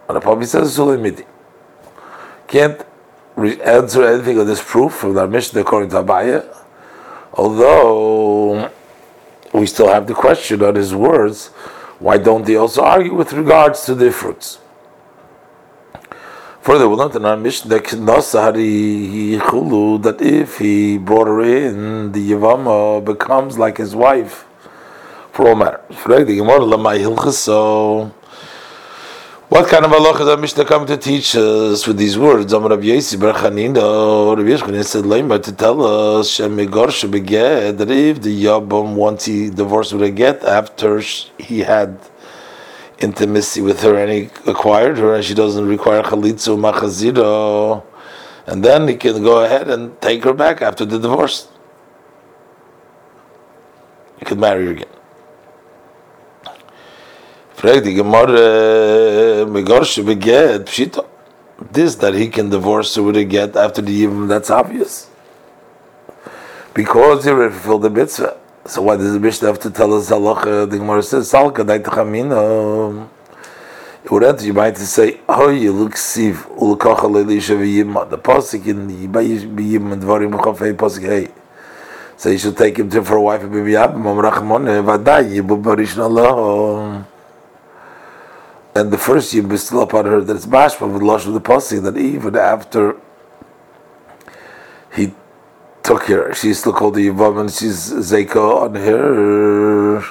And 0.08 0.16
the 0.16 0.20
Prophet 0.20 0.46
says, 0.46 0.76
Sulamiti. 0.76 1.26
Can't 2.46 2.84
answer 3.36 4.04
anything 4.04 4.38
of 4.38 4.46
this 4.46 4.62
proof 4.62 4.92
from 4.94 5.14
the 5.14 5.26
mission 5.26 5.58
according 5.58 5.90
to 5.90 6.02
Abaya, 6.02 6.44
although 7.32 8.70
we 9.52 9.66
still 9.66 9.88
have 9.88 10.06
the 10.06 10.14
question 10.14 10.62
on 10.62 10.74
his 10.74 10.94
words. 10.94 11.48
Why 11.98 12.18
don't 12.18 12.44
they 12.44 12.56
also 12.56 12.82
argue 12.82 13.14
with 13.14 13.32
regards 13.32 13.84
to 13.86 13.94
the 13.94 14.10
fruits? 14.12 14.58
Further, 16.64 16.88
we'll 16.88 16.96
note 16.96 17.14
in 17.14 17.26
our 17.26 17.36
Mishnah 17.36 17.68
that 17.78 17.84
if 20.18 20.56
he 20.56 20.96
brought 20.96 21.26
her 21.26 21.42
in, 21.42 22.12
the 22.12 22.30
Yavama 22.30 23.04
becomes 23.04 23.58
like 23.58 23.76
his 23.76 23.94
wife 23.94 24.46
for 25.30 25.48
all 25.48 25.56
matters. 25.56 25.84
What 29.50 29.68
kind 29.68 29.84
of 29.84 29.90
halacha 29.90 30.20
is 30.34 30.40
Mishnah 30.40 30.64
coming 30.64 30.86
to 30.86 30.96
teach 30.96 31.36
us 31.36 31.86
with 31.86 31.98
these 31.98 32.16
words? 32.16 32.50
Amar 32.54 32.70
Rabbi 32.70 32.84
Yossi 32.84 33.20
Bar 33.20 33.34
Rabbi 33.34 34.48
Yeshua 34.48 34.84
said, 34.86 35.04
"Leimar 35.04 35.42
to 35.42 35.52
tell 35.52 35.84
us 35.84 36.30
shemigor 36.30 36.88
shebeget 36.88 37.76
that 37.76 37.90
if 37.90 38.22
the 38.22 38.44
yabam 38.44 38.94
once 38.94 39.26
he 39.26 39.50
divorced 39.50 39.92
with 39.92 40.02
a 40.02 40.10
get 40.10 40.42
after 40.42 41.02
he 41.36 41.58
had 41.60 41.98
intimacy 42.98 43.60
with 43.60 43.82
her 43.82 43.96
and 43.96 44.10
he 44.10 44.30
acquired 44.46 44.98
her 44.98 45.14
and 45.14 45.24
she 45.24 45.34
doesn't 45.34 45.66
require 45.66 46.02
chalitzu 46.02 46.56
machaziro, 46.58 47.82
and 48.46 48.64
then 48.64 48.88
he 48.88 48.96
can 48.96 49.22
go 49.22 49.44
ahead 49.44 49.68
and 49.68 50.00
take 50.00 50.24
her 50.24 50.32
back 50.32 50.62
after 50.62 50.84
the 50.84 50.98
divorce. 50.98 51.48
He 54.18 54.24
could 54.24 54.38
marry 54.38 54.66
her 54.66 54.72
again." 54.72 54.88
This 61.72 61.94
that 61.96 62.14
he 62.14 62.28
can 62.28 62.50
divorce 62.50 62.94
her 62.96 63.02
with 63.02 63.16
a 63.16 63.24
get 63.24 63.56
after 63.56 63.80
the 63.80 64.04
Yivim, 64.04 64.28
that's 64.28 64.50
obvious. 64.50 65.08
Because 66.74 67.24
he 67.24 67.30
fulfilled 67.30 67.82
the 67.82 67.90
mitzvah. 67.90 68.36
So 68.66 68.80
why 68.82 68.96
does 68.96 69.12
the 69.12 69.20
Mishnah 69.20 69.48
have 69.48 69.60
to 69.60 69.70
tell 69.70 69.92
us 69.92 70.10
halacha? 70.10 70.70
The 70.70 70.78
Gemara 70.78 71.02
says, 71.02 71.30
Salka 71.30 71.64
daitachamina. 71.64 73.08
It 74.02 74.10
would 74.10 74.24
enter 74.24 74.44
your 74.44 74.54
mind 74.54 74.76
to 74.76 74.86
say, 74.86 75.20
Oh, 75.28 75.50
you 75.50 75.72
look 75.72 75.92
siv, 75.92 76.34
ulkacha 76.58 77.08
lelisha 77.10 77.56
v'yimma. 77.56 78.08
The 78.08 78.18
posik 78.18 78.66
in 78.66 78.86
the 78.86 79.06
Yibim 79.06 79.92
and 79.92 80.02
Dvarim 80.02 80.32
Chafei 80.32 80.74
posik, 80.74 81.02
hey. 81.02 81.28
So 82.16 82.30
you 82.30 82.38
should 82.38 82.56
take 82.56 82.78
him 82.78 82.88
to 82.90 83.02
for 83.04 83.16
a 83.16 83.22
wife 83.22 83.42
and 83.42 83.52
be 83.52 83.58
yabim, 83.58 84.02
amrachmon, 84.02 84.84
vaday, 84.84 85.42
yibu 85.42 85.62
barish 85.62 85.98
Allah 85.98 87.06
and 88.74 88.90
the 88.90 88.98
first 88.98 89.32
yim 89.32 89.50
is 89.52 89.66
still 89.66 89.82
upon 89.82 90.04
her 90.04 90.20
that 90.20 90.34
it's 90.34 90.46
mashma 90.46 90.92
with 90.92 91.02
losh 91.02 91.26
of 91.26 91.32
the 91.32 91.40
posing 91.40 91.82
that 91.84 91.96
even 91.96 92.34
after 92.34 92.96
took 95.84 96.04
her, 96.04 96.34
she's 96.34 96.58
still 96.60 96.72
called 96.72 96.94
the 96.94 97.06
yivam 97.08 97.40
and 97.42 97.50
she's 97.52 97.92
zeka 97.92 98.62
on 98.62 98.74
her. 98.74 100.02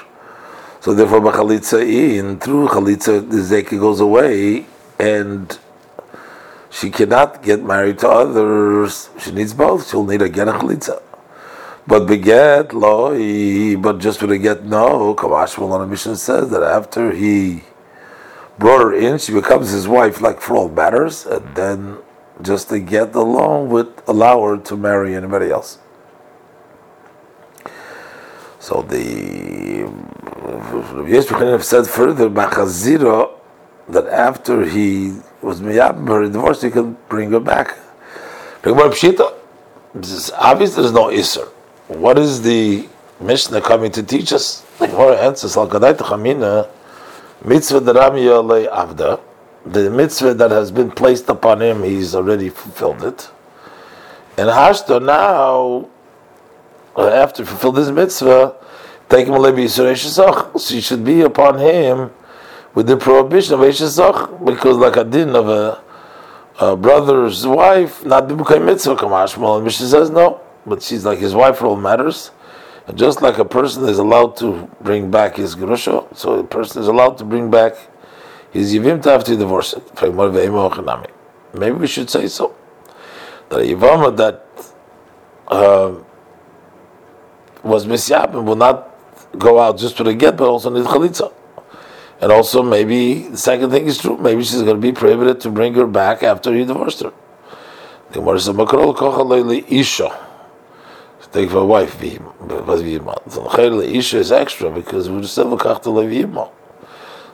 So 0.80 0.94
therefore, 0.94 1.20
b'chalitza 1.22 1.82
in 1.82 2.40
through 2.40 2.68
chalitza 2.68 3.28
the 3.30 3.38
zeka 3.38 3.80
goes 3.80 4.00
away 4.00 4.66
and 5.00 5.58
she 6.70 6.90
cannot 6.90 7.42
get 7.44 7.64
married 7.64 8.00
to 8.00 8.10
others. 8.10 9.10
She 9.20 9.32
needs 9.32 9.54
both. 9.54 9.90
She'll 9.90 10.06
need 10.06 10.22
again 10.22 10.48
a 10.48 10.54
chalitza. 10.54 11.02
But 11.86 12.08
beget 12.08 12.74
lo, 12.74 13.12
but 13.78 14.00
just 14.00 14.22
with 14.22 14.32
a 14.32 14.38
get 14.38 14.64
no. 14.64 15.16
Kamash 15.16 15.56
Malana 15.56 15.90
Mission 15.90 16.16
says 16.16 16.50
that 16.52 16.64
after 16.64 17.12
he 17.12 17.64
brought 18.58 18.82
her 18.82 18.94
in, 18.94 19.18
she 19.18 19.34
becomes 19.34 19.72
his 19.72 19.88
wife 19.88 20.22
like 20.22 20.40
for 20.40 20.56
all 20.56 20.70
matters, 20.70 21.26
and 21.26 21.56
then 21.56 21.98
just 22.42 22.70
to 22.70 22.80
get 22.80 23.14
the 23.14 23.20
along 23.20 23.70
with 23.70 23.88
allow 24.08 24.42
her 24.44 24.58
to 24.58 24.78
marry 24.78 25.16
anybody 25.16 25.52
else. 25.52 25.78
So 28.60 28.82
the 28.82 29.84
um, 29.84 31.06
Yeshua 31.06 31.62
said 31.62 31.88
further, 31.88 32.30
Machazira, 32.30 33.32
that 33.90 34.08
after 34.08 34.66
he 34.66 35.18
was 35.42 35.62
miyab 35.62 36.08
her 36.08 36.24
divorced, 36.24 36.64
he 36.64 36.70
could 36.70 36.96
bring 37.10 37.32
her 37.32 37.40
back. 37.40 37.78
Is 38.66 40.32
obvious 40.32 40.76
there's 40.76 40.94
no 40.94 41.08
Isser. 41.08 41.48
What 41.88 42.18
is 42.18 42.42
the 42.42 42.88
Mishnah 43.20 43.62
coming 43.62 43.92
to 43.92 44.02
teach 44.02 44.32
us? 44.32 44.62
The 44.80 44.88
Gemara 44.88 45.18
answers, 45.18 45.58
Al 45.58 45.68
mitzvah 45.68 46.70
Darami 47.82 48.68
Avda, 48.70 49.20
the 49.66 49.90
mitzvah 49.90 50.34
that 50.34 50.52
has 50.52 50.72
been 50.72 50.92
placed 50.92 51.30
upon 51.30 51.62
him, 51.62 51.84
he's 51.84 52.16
already 52.16 52.50
fulfilled 52.50 53.04
it. 53.04 53.30
And 54.38 54.50
Hashta 54.50 55.02
now, 55.02 55.90
uh, 56.96 57.08
after 57.08 57.46
fulfilled 57.46 57.76
this 57.76 57.90
mitzvah, 57.90 58.56
take 59.10 59.28
him 59.28 59.36
a 59.36 59.68
So 59.70 60.74
he 60.74 60.82
should 60.82 61.06
be 61.06 61.22
upon 61.22 61.60
him 61.60 62.12
with 62.74 62.88
the 62.88 62.98
prohibition 62.98 63.54
of 63.54 63.60
Eshesach, 63.62 64.44
because 64.44 64.78
like 64.78 64.96
a 64.96 65.04
din 65.04 65.36
of 65.36 65.48
a, 65.48 65.82
a 66.60 66.76
brother's 66.76 67.46
wife, 67.46 68.04
not 68.04 68.28
be 68.28 68.36
mitzvah, 68.36 68.96
Kamashmal. 68.96 69.58
And 69.58 69.66
Mishnah 69.66 69.88
says 69.88 70.10
no, 70.10 70.42
but 70.66 70.82
she's 70.82 71.06
like 71.06 71.20
his 71.20 71.36
wife 71.36 71.58
for 71.58 71.68
all 71.68 71.76
matters. 71.76 72.32
And 72.88 72.98
just 72.98 73.22
like 73.22 73.38
a 73.38 73.46
person 73.46 73.88
is 73.88 74.00
allowed 74.00 74.36
to 74.38 74.70
bring 74.82 75.10
back 75.10 75.38
his 75.38 75.56
grusha, 75.56 76.06
so 76.18 76.40
a 76.40 76.44
person 76.44 76.82
is 76.82 76.88
allowed 76.88 77.18
to 77.20 77.24
bring 77.24 77.50
back 77.50 77.78
his 78.54 78.74
yivim 78.74 79.02
to 79.02 79.10
have 79.10 79.24
to 79.26 79.36
divorce 79.36 79.74
it. 79.74 81.08
Maybe 81.54 81.76
we 81.76 81.88
should 81.88 82.10
say 82.10 82.28
so. 82.28 82.56
That 83.50 83.60
a 83.60 83.64
yivama 83.64 84.16
that 84.18 84.46
uh, 85.48 85.96
was 87.64 87.86
and 87.86 88.48
will 88.48 88.56
not 88.56 88.90
go 89.38 89.60
out 89.60 89.78
just 89.78 89.98
to 89.98 90.04
the 90.04 90.14
get, 90.14 90.38
but 90.38 90.48
also 90.48 90.70
need 90.70 90.86
chalitza. 90.86 91.34
And 92.22 92.32
also, 92.32 92.64
maybe 92.64 93.24
the 93.30 93.38
second 93.38 93.72
thing 93.72 93.86
is 93.86 93.98
true. 93.98 94.18
Maybe 94.18 94.44
she's 94.44 94.62
going 94.62 94.76
to 94.76 94.82
be 94.82 94.94
prohibited 94.94 95.42
to 95.42 95.50
bring 95.50 95.74
her 95.74 95.88
back 95.88 96.24
after 96.24 96.54
he 96.54 96.64
divorced 96.64 97.02
her. 97.02 97.12
The 98.12 98.20
Gemara 98.20 98.40
says, 98.40 99.66
"Isha." 99.70 100.30
take 101.34 101.50
for 101.50 101.58
a 101.58 101.66
wife 101.66 101.98
v'yima. 102.00 103.32
So 103.32 103.80
the 103.80 103.98
isha 103.98 104.20
is 104.20 104.32
extra 104.32 104.70
because 104.70 105.10
we 105.10 105.22
just 105.22 105.34
said 105.34 105.48
l'kachta 105.48 105.86
lev'yima. 105.86 106.50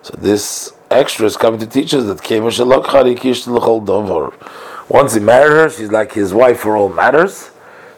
So 0.01 0.15
this 0.17 0.73
extra 0.91 1.25
is 1.25 1.38
coming 1.38 1.60
to 1.60 1.67
teach 1.67 1.93
us 1.93 2.05
that 2.05 2.17
kema 2.19 2.50
shalok 2.50 2.86
charikish 2.86 3.48
l'chol 3.48 3.86
davar. 3.86 4.34
Once 4.89 5.13
he 5.13 5.19
married 5.19 5.51
her, 5.51 5.69
she's 5.69 5.91
like 5.91 6.13
his 6.13 6.34
wife 6.34 6.60
for 6.60 6.75
all 6.75 6.89
matters, 6.89 7.51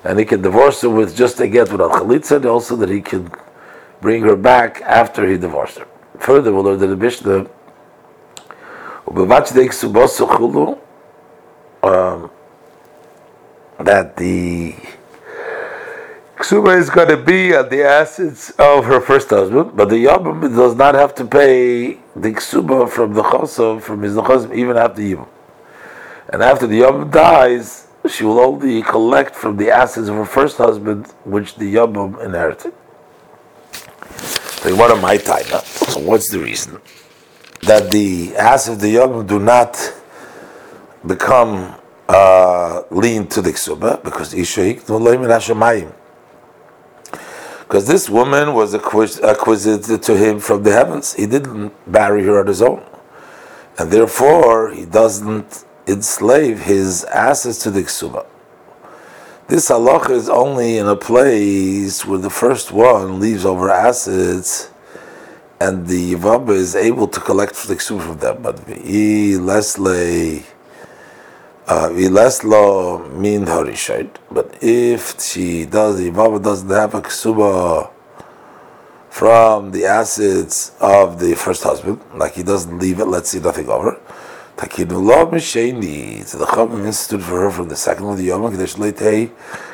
and 0.03 0.19
he 0.19 0.25
can 0.25 0.41
divorce 0.41 0.81
her 0.81 0.89
with 0.89 1.15
just 1.15 1.39
a 1.39 1.48
get 1.48 1.71
without 1.71 1.91
chalitza, 1.91 2.36
and 2.36 2.45
also 2.45 2.75
that 2.75 2.89
he 2.89 3.01
can 3.01 3.31
bring 4.01 4.24
her 4.24 4.36
back 4.36 4.81
after 4.81 5.29
he 5.29 5.38
divorced 5.38 5.77
her. 5.77 5.88
Further, 6.19 6.53
we'll 6.53 6.63
learn 6.63 6.79
that 6.79 6.88
the 6.88 6.95
Mishnah 6.95 7.48
um, 11.83 12.31
that 13.79 14.15
the 14.17 14.75
Ksuba 16.41 16.75
is 16.75 16.89
going 16.89 17.07
to 17.07 17.17
be 17.17 17.55
on 17.55 17.69
the 17.69 17.83
assets 17.83 18.50
of 18.57 18.86
her 18.86 19.00
first 19.00 19.29
husband, 19.29 19.77
but 19.77 19.89
the 19.89 20.05
Yabam 20.05 20.41
does 20.55 20.74
not 20.75 20.95
have 20.95 21.13
to 21.13 21.24
pay 21.24 22.00
the 22.15 22.31
Ksuba 22.31 22.89
from 22.89 23.13
the 23.13 23.21
Chosov, 23.21 23.83
from 23.83 24.01
his 24.01 24.15
husband, 24.15 24.60
even 24.60 24.75
after 24.75 25.03
Yibam. 25.03 25.27
And 26.29 26.41
after 26.41 26.65
the 26.65 26.79
Yabam 26.79 27.12
dies, 27.12 27.88
she 28.10 28.24
will 28.24 28.39
only 28.39 28.81
collect 28.81 29.36
from 29.36 29.55
the 29.57 29.69
assets 29.69 30.07
of 30.07 30.15
her 30.15 30.25
first 30.25 30.57
husband, 30.57 31.05
which 31.25 31.55
the 31.57 31.75
Yabam 31.75 32.19
inherited. 32.25 32.74
So 34.63 34.75
what 34.75 34.89
am 34.89 35.05
I 35.05 35.17
time? 35.17 35.45
So 35.45 36.00
what's 36.00 36.31
the 36.31 36.39
reason? 36.39 36.81
That 37.62 37.91
the 37.91 38.36
assets 38.36 38.77
of 38.77 38.81
the 38.81 38.95
Yabam 38.95 39.27
do 39.27 39.38
not 39.38 39.77
become 41.05 41.75
uh, 42.10 42.81
lean 42.89 43.27
to 43.27 43.43
the 43.43 43.51
Ksuba, 43.51 44.03
because 44.03 44.33
Ishaik 44.33 44.89
no 44.89 44.98
Hashemayim 45.00 45.93
because 47.71 47.87
this 47.87 48.09
woman 48.09 48.53
was 48.53 48.75
acquisited 48.75 50.03
to 50.03 50.17
him 50.17 50.41
from 50.41 50.61
the 50.61 50.73
heavens. 50.73 51.13
He 51.13 51.25
didn't 51.25 51.71
marry 51.87 52.21
her 52.25 52.41
on 52.41 52.47
his 52.47 52.61
own. 52.61 52.83
And 53.79 53.89
therefore, 53.89 54.71
he 54.71 54.83
doesn't 54.83 55.63
enslave 55.87 56.63
his 56.63 57.05
assets 57.05 57.63
to 57.63 57.71
the 57.71 57.83
ksuba. 57.83 58.25
This 59.47 59.69
halacha 59.69 60.09
is 60.09 60.27
only 60.27 60.79
in 60.79 60.85
a 60.85 60.97
place 60.97 62.05
where 62.05 62.19
the 62.19 62.29
first 62.29 62.73
one 62.73 63.21
leaves 63.21 63.45
over 63.45 63.69
assets 63.69 64.69
and 65.61 65.87
the 65.87 66.15
Yavamba 66.15 66.49
is 66.49 66.75
able 66.75 67.07
to 67.07 67.21
collect 67.21 67.55
the 67.69 67.75
ksuba 67.75 68.01
from 68.05 68.17
them. 68.17 68.41
But 68.41 68.67
he, 68.67 69.37
Leslie, 69.37 70.43
Uh, 71.71 71.87
Vileslo 71.87 73.09
min 73.13 73.45
harishait. 73.45 74.09
But 74.29 74.61
if 74.61 75.17
she 75.21 75.65
does, 75.65 76.01
if 76.01 76.13
Baba 76.13 76.37
doesn't 76.37 76.69
have 76.69 76.93
a 76.95 77.01
ksuba 77.01 77.89
from 79.09 79.71
the 79.71 79.85
assets 79.85 80.73
of 80.81 81.17
the 81.21 81.33
first 81.33 81.63
husband, 81.63 82.01
like 82.13 82.33
he 82.33 82.43
doesn't 82.43 82.77
leave 82.77 82.99
it, 82.99 83.05
let's 83.05 83.29
see 83.29 83.39
nothing 83.39 83.69
over. 83.69 84.01
Takidullah 84.57 85.31
Misheni, 85.31 86.29
to 86.29 86.35
the 86.35 86.45
Chacham 86.45 86.85
instituted 86.85 87.23
for 87.23 87.39
her 87.39 87.51
from 87.51 87.69
the 87.69 87.77
second 87.77 88.05
of 88.09 88.17
the 88.17 88.25
Yom 88.25 88.51
Kadesh 88.51 88.75
Leitei, 88.75 89.31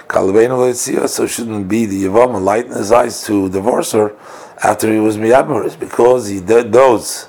Kalbeinu 0.08 1.10
so 1.10 1.26
shouldn't 1.26 1.68
be 1.68 1.88
the 1.88 2.04
Yavam 2.04 2.44
lighten 2.44 2.74
his 2.74 2.92
eyes 2.92 3.24
to 3.24 3.50
divorce 3.50 3.94
her 3.94 4.16
after 4.64 4.94
he 4.94 5.00
was 5.00 5.18
Miyamar, 5.18 5.80
because 5.80 6.28
he 6.28 6.42
knows 6.42 7.28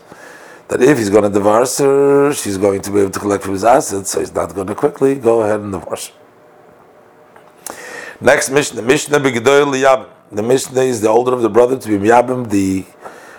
that 0.68 0.82
if 0.82 0.98
he's 0.98 1.10
going 1.10 1.24
to 1.24 1.30
divorce 1.30 1.78
her, 1.78 2.32
she's 2.32 2.58
going 2.58 2.80
to 2.82 2.90
be 2.90 3.00
able 3.00 3.10
to 3.10 3.18
collect 3.18 3.42
from 3.42 3.54
his 3.54 3.64
assets, 3.64 4.10
so 4.10 4.20
he's 4.20 4.34
not 4.34 4.54
going 4.54 4.66
to 4.66 4.74
quickly 4.74 5.14
go 5.14 5.42
ahead 5.42 5.60
and 5.60 5.72
divorce 5.72 6.08
her. 6.08 6.14
Next 8.20 8.50
Mishnah, 8.50 8.82
Mishnah 8.82 9.18
Begdoil 9.18 9.72
Yabim. 9.80 10.08
The 10.30 10.42
Mishnah 10.42 10.82
is 10.82 11.00
the 11.00 11.08
older 11.08 11.32
of 11.32 11.40
the 11.40 11.48
brother 11.48 11.78
to 11.78 11.88
be 11.88 12.08
Yabim, 12.08 12.50
the 12.50 12.84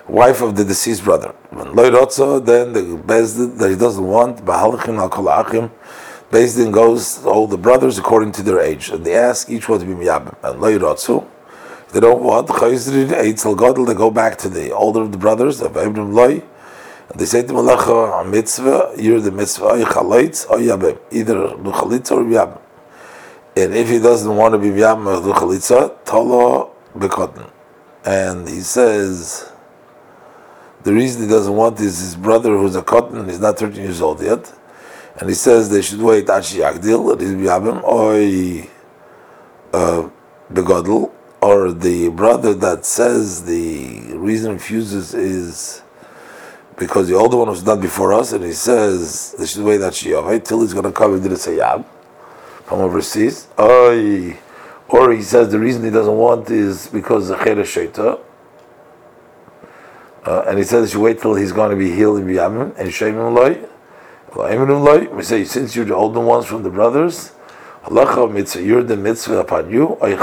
wife 0.07 0.41
of 0.41 0.55
the 0.55 0.65
deceased 0.65 1.03
brother. 1.03 1.35
When 1.51 1.75
Loy 1.75 1.91
then 1.91 2.73
the 2.73 2.97
Beis 3.05 3.37
Din 3.37 3.57
that 3.57 3.69
he 3.69 3.75
doesn't 3.75 4.03
want, 4.03 4.43
Bahalachim 4.43 4.97
al 4.97 5.09
Kolachim, 5.09 5.69
Beis 6.31 6.55
Din 6.55 6.71
goes 6.71 7.23
all 7.25 7.45
the 7.45 7.57
brothers 7.57 7.99
according 7.99 8.31
to 8.33 8.41
their 8.41 8.59
age, 8.59 8.89
and 8.89 9.05
they 9.05 9.15
ask 9.15 9.49
each 9.49 9.69
one 9.69 9.79
to 9.79 9.85
be 9.85 9.93
Yabim. 9.93 10.35
And 10.43 10.59
Loy 10.59 10.79
Rotzo, 10.79 11.27
they 11.91 11.99
don't 11.99 12.23
want 12.23 12.47
Chayzrin 12.47 13.09
Eitzel 13.09 13.55
Godel, 13.55 13.85
they 13.85 13.93
go 13.93 14.09
back 14.09 14.37
to 14.39 14.49
the 14.49 14.71
older 14.71 15.01
of 15.01 15.11
the 15.11 15.17
brothers 15.17 15.61
of 15.61 15.77
Abraham 15.77 16.13
Loy. 16.13 16.41
They 17.15 17.25
say 17.25 17.41
to 17.41 17.53
Malacha, 17.53 18.21
a 18.21 18.29
mitzvah, 18.29 18.93
you're 18.97 19.19
the 19.19 19.31
mitzvah. 19.31 19.75
Either 19.77 21.33
do 21.33 21.69
or 21.69 22.23
yabim. 22.23 22.61
And 23.57 23.75
if 23.75 23.89
he 23.89 23.99
doesn't 23.99 24.35
want 24.35 24.53
to 24.53 24.59
be 24.59 24.67
yabim 24.67 25.07
or 25.07 25.21
do 25.21 25.33
chalitza, 25.33 25.97
tolo 26.05 26.71
bekotten. 26.95 27.49
And 28.05 28.47
he 28.47 28.61
says, 28.61 29.51
the 30.83 30.93
reason 30.93 31.23
he 31.23 31.27
doesn't 31.27 31.53
want 31.53 31.79
is 31.79 31.99
his 31.99 32.15
brother 32.15 32.51
who's 32.57 32.75
a 32.75 32.81
cotton, 32.81 33.27
he's 33.27 33.39
not 33.39 33.59
13 33.59 33.83
years 33.83 34.01
old 34.01 34.21
yet. 34.21 34.51
And 35.17 35.27
he 35.27 35.35
says 35.35 35.69
they 35.69 35.81
should 35.81 36.01
wait 36.01 36.29
achi 36.29 36.59
yagdil, 36.59 37.17
that 37.17 37.21
is 37.21 37.33
yabim, 37.33 37.83
or 37.83 38.13
uh, 39.73 40.09
begodel, 40.53 41.11
or 41.41 41.71
the 41.73 42.09
brother 42.09 42.53
that 42.53 42.85
says 42.85 43.43
the 43.43 44.13
reason 44.15 44.53
refuses 44.53 45.13
is 45.13 45.81
because 46.79 47.09
the 47.09 47.13
older 47.13 47.37
one 47.37 47.49
was 47.49 47.61
done 47.61 47.81
before 47.81 48.13
us, 48.13 48.31
and 48.31 48.43
he 48.43 48.53
says 48.53 49.35
this 49.37 49.51
is 49.51 49.57
the 49.57 49.63
way 49.63 49.77
that 49.77 49.93
she 49.93 50.13
right 50.13 50.43
till 50.43 50.61
he's 50.61 50.73
going 50.73 50.85
to 50.85 50.91
come 50.91 51.13
and 51.13 51.21
did 51.21 51.33
a 51.33 51.35
sayab 51.35 51.85
from 52.63 52.79
overseas. 52.79 53.47
Oy. 53.59 54.39
Or 54.87 55.13
he 55.13 55.21
says 55.21 55.51
the 55.51 55.59
reason 55.59 55.83
he 55.83 55.91
doesn't 55.91 56.17
want 56.17 56.49
is 56.49 56.87
because 56.87 57.27
the 57.27 57.35
cheder 57.37 57.63
shaita. 57.63 58.19
Uh, 60.25 60.43
and 60.47 60.57
he 60.57 60.63
says 60.63 60.93
you 60.93 61.01
wait 61.01 61.21
till 61.21 61.35
he's 61.35 61.51
going 61.51 61.69
to 61.69 61.75
be 61.75 61.91
healed 61.91 62.19
in 62.19 62.25
Biyamin 62.25 62.75
and 62.77 62.89
Shemim 62.89 63.33
loy. 63.33 63.65
We 65.15 65.23
say 65.23 65.43
since 65.43 65.75
you're 65.75 65.85
the 65.85 65.95
older 65.95 66.19
ones 66.19 66.45
from 66.45 66.63
the 66.63 66.69
brothers, 66.69 67.33
halacha 67.83 68.31
mitzvah, 68.31 68.63
you're 68.63 68.83
the 68.83 68.97
mitzvah 68.97 69.39
upon 69.39 69.71
you. 69.71 69.97
Either 70.01 70.17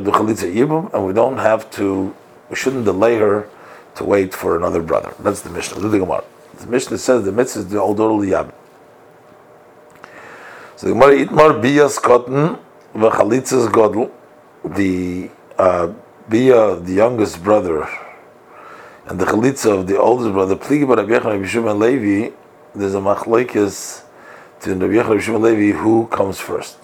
the 0.00 0.10
chalitza 0.10 0.52
yibum, 0.52 0.92
and 0.92 1.06
we 1.06 1.12
don't 1.12 1.38
have 1.38 1.70
to. 1.70 2.14
We 2.48 2.56
shouldn't 2.56 2.84
delay 2.84 3.18
her 3.18 3.48
to 4.00 4.06
wait 4.06 4.32
for 4.32 4.56
another 4.56 4.82
brother. 4.82 5.12
That's 5.20 5.42
the 5.42 5.50
Mishnah. 5.50 5.78
The 5.78 5.98
Gemara. 5.98 6.24
The 6.58 6.66
Mishnah 6.66 6.96
says 6.96 7.24
the 7.24 7.32
mitzvah 7.32 7.60
is 7.60 7.68
the 7.68 7.78
older 7.78 8.04
liyam. 8.04 8.50
So 10.76 10.86
the 10.86 10.94
Gemara 10.94 11.16
itmar 11.26 11.60
biyas 11.62 12.00
cotton 12.00 12.58
v'chalitzas 12.94 13.68
godl, 13.68 14.10
the 14.64 15.30
uh, 15.58 15.92
biyah 16.30 16.84
the 16.84 16.94
youngest 16.94 17.42
brother 17.44 17.86
and 19.04 19.20
the 19.20 19.26
chalitza 19.26 19.78
of 19.78 19.86
the 19.86 19.98
oldest 20.00 20.32
brother. 20.32 20.56
Pligi 20.56 20.86
bar 20.86 20.96
Rabbi 20.96 21.12
Yechon 21.12 21.64
Rabbi 21.66 21.72
Levi. 21.72 22.34
There's 22.74 22.94
a 22.94 23.00
machlekes 23.00 24.04
to 24.62 24.74
Rabbi 24.74 24.94
Yechon 24.94 25.28
Rabbi 25.28 25.44
Levi 25.44 25.78
who 25.78 26.06
comes 26.06 26.40
first. 26.40 26.78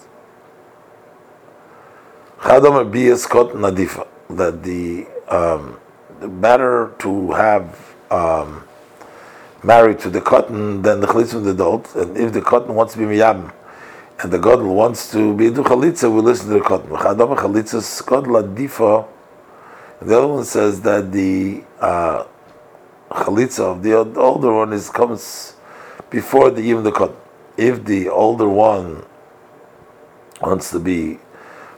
Chadam 2.40 2.92
biyas 2.92 3.26
cotton 3.26 3.62
nadifa 3.62 4.07
that 4.29 4.62
the 4.62 5.07
um, 5.29 5.79
better 6.20 6.94
to 6.98 7.33
have 7.33 7.94
um, 8.11 8.66
married 9.62 9.98
to 10.00 10.11
the 10.11 10.20
cotton 10.20 10.83
than 10.83 11.00
the 11.00 11.07
chalitza 11.07 11.35
of 11.35 11.44
the 11.44 11.50
adult. 11.50 11.94
And 11.94 12.16
if 12.16 12.33
the 12.33 12.40
cotton 12.40 12.74
wants 12.74 12.94
to 12.94 12.98
be 12.98 13.05
miyam, 13.05 13.52
and 14.18 14.33
the 14.33 14.38
godel 14.38 14.74
wants 14.74 15.11
to 15.12 15.35
be 15.37 15.50
do 15.50 15.62
chalitza, 15.62 16.12
we 16.12 16.20
listen 16.20 16.48
to 16.48 16.55
the 16.55 16.61
cotton. 16.61 16.88
Chadam 16.90 17.37
chalitzas 17.37 18.02
godel 18.02 18.42
adifa. 18.42 19.07
The 20.00 20.16
other 20.18 20.26
one 20.26 20.44
says 20.44 20.81
that 20.83 21.12
the 21.12 21.64
uh, 21.81 22.24
chalitza 23.11 23.61
of 23.61 23.83
the 23.83 23.94
older 23.94 24.52
one 24.52 24.72
is 24.72 24.88
comes 24.88 25.55
before 26.11 26.50
the 26.50 26.62
even 26.62 26.83
the 26.85 26.92
cotton. 26.92 27.16
If 27.57 27.85
the 27.85 28.09
older 28.09 28.48
one 28.48 29.05
wants 30.40 30.70
to 30.70 30.79
be 30.79 31.18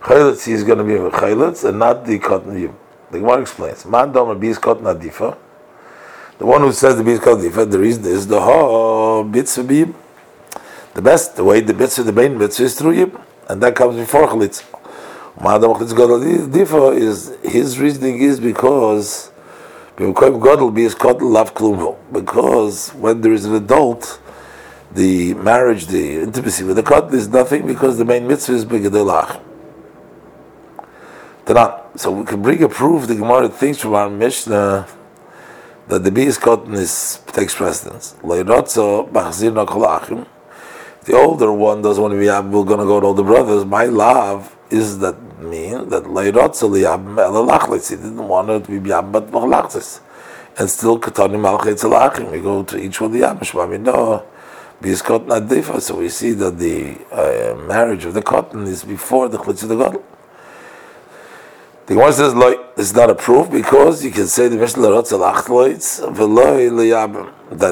chalitz, 0.02 0.46
he's 0.46 0.62
going 0.62 0.78
to 0.78 0.84
be 0.84 0.94
chalitz 1.16 1.68
and 1.68 1.78
not 1.78 2.06
the 2.06 2.18
cotton. 2.18 2.76
The 3.10 3.18
Gemara 3.20 3.40
explains, 3.40 3.84
Man 3.86 4.12
domer 4.12 4.38
bis 4.38 4.58
kot 4.58 4.82
nadifa. 4.82 5.36
The 6.38 6.46
one 6.46 6.60
who 6.60 6.72
says 6.72 6.96
the 6.96 7.04
bis 7.04 7.20
kot 7.20 7.38
nadifa, 7.38 7.70
the 7.70 7.78
reason 7.78 8.04
is 8.04 8.26
the 8.26 8.40
ha 8.40 9.22
mitzvah 9.22 9.64
bim. 9.64 9.94
The 10.94 11.02
best, 11.02 11.36
the 11.36 11.44
way 11.44 11.60
the 11.60 11.74
mitzvah, 11.74 12.02
the 12.02 12.12
main 12.12 12.36
mitzvah 12.36 12.64
is 12.64 12.78
through 12.78 12.92
him, 12.92 13.18
and 13.48 13.62
that 13.62 13.74
comes 13.74 13.96
before 13.96 14.26
chalitz. 14.26 14.62
Man 15.42 15.60
domer 15.60 15.76
chalitz 15.78 15.92
nadifa 16.48 16.96
is 16.96 17.36
his 17.42 17.78
reasoning 17.78 18.20
is 18.20 18.40
because. 18.40 19.30
Because 19.98 20.20
when 22.94 23.20
there 23.20 23.32
is 23.32 23.44
an 23.46 23.54
adult, 23.56 24.20
the 24.92 25.34
marriage, 25.34 25.86
the 25.86 26.20
intimacy 26.20 26.62
with 26.62 26.76
the 26.76 26.84
kot 26.84 27.12
is 27.12 27.26
nothing 27.28 27.66
because 27.66 27.98
the 27.98 28.04
main 28.04 28.28
mitzvah 28.28 28.54
is 28.54 28.64
bigger 28.64 28.90
begedelach. 28.90 29.40
So 31.96 32.12
we 32.12 32.24
can 32.24 32.42
bring 32.42 32.62
a 32.62 32.68
proof 32.68 33.06
the 33.06 33.14
Gemara 33.14 33.48
thinks 33.48 33.78
from 33.78 33.94
our 33.94 34.10
Mishnah 34.10 34.86
that 35.88 36.04
the 36.04 36.10
bees 36.10 36.36
cotton 36.38 36.74
is 36.74 37.20
takes 37.28 37.54
precedence. 37.54 38.12
The 38.22 38.44
older 41.14 41.52
one 41.52 41.82
doesn't 41.82 42.02
want 42.02 42.12
to 42.12 42.18
be 42.18 42.26
we're 42.26 42.64
going 42.64 42.80
to 42.80 42.84
go 42.84 43.00
to 43.00 43.06
all 43.06 43.14
the 43.14 43.22
brothers. 43.22 43.64
My 43.64 43.86
love 43.86 44.54
is 44.70 44.98
that 44.98 45.16
mean 45.40 45.88
that 45.88 46.04
he 47.88 47.96
didn't 47.96 48.28
want 48.28 48.50
it 48.50 48.64
to 48.64 48.80
be 48.80 48.90
but 48.90 49.32
and 50.60 50.68
still 50.68 50.98
katanim 50.98 51.40
malchei 51.40 52.30
We 52.30 52.40
go 52.40 52.64
to 52.64 52.78
each 52.78 53.00
one 53.00 53.12
the 53.12 53.20
yamish. 53.20 53.54
We 53.54 53.60
Because 54.80 55.02
cotton 55.02 55.28
adifa, 55.28 55.80
so 55.80 55.98
we 55.98 56.08
see 56.08 56.32
that 56.32 56.58
the 56.58 56.98
uh, 57.12 57.54
marriage 57.66 58.04
of 58.04 58.14
the 58.14 58.22
cotton 58.22 58.64
is 58.64 58.82
before 58.84 59.28
the 59.28 59.38
chalitza 59.38 59.64
of 59.64 59.68
the 59.70 59.76
gadol. 59.76 60.04
The 61.88 61.94
Gemara 61.94 62.12
says, 62.12 62.34
it's 62.76 62.92
not 62.92 63.08
a 63.08 63.14
proof 63.14 63.50
because 63.50 64.04
you 64.04 64.10
can 64.10 64.26
say 64.26 64.46
the 64.48 64.58
Mishnah 64.58 64.82
that 64.90 65.08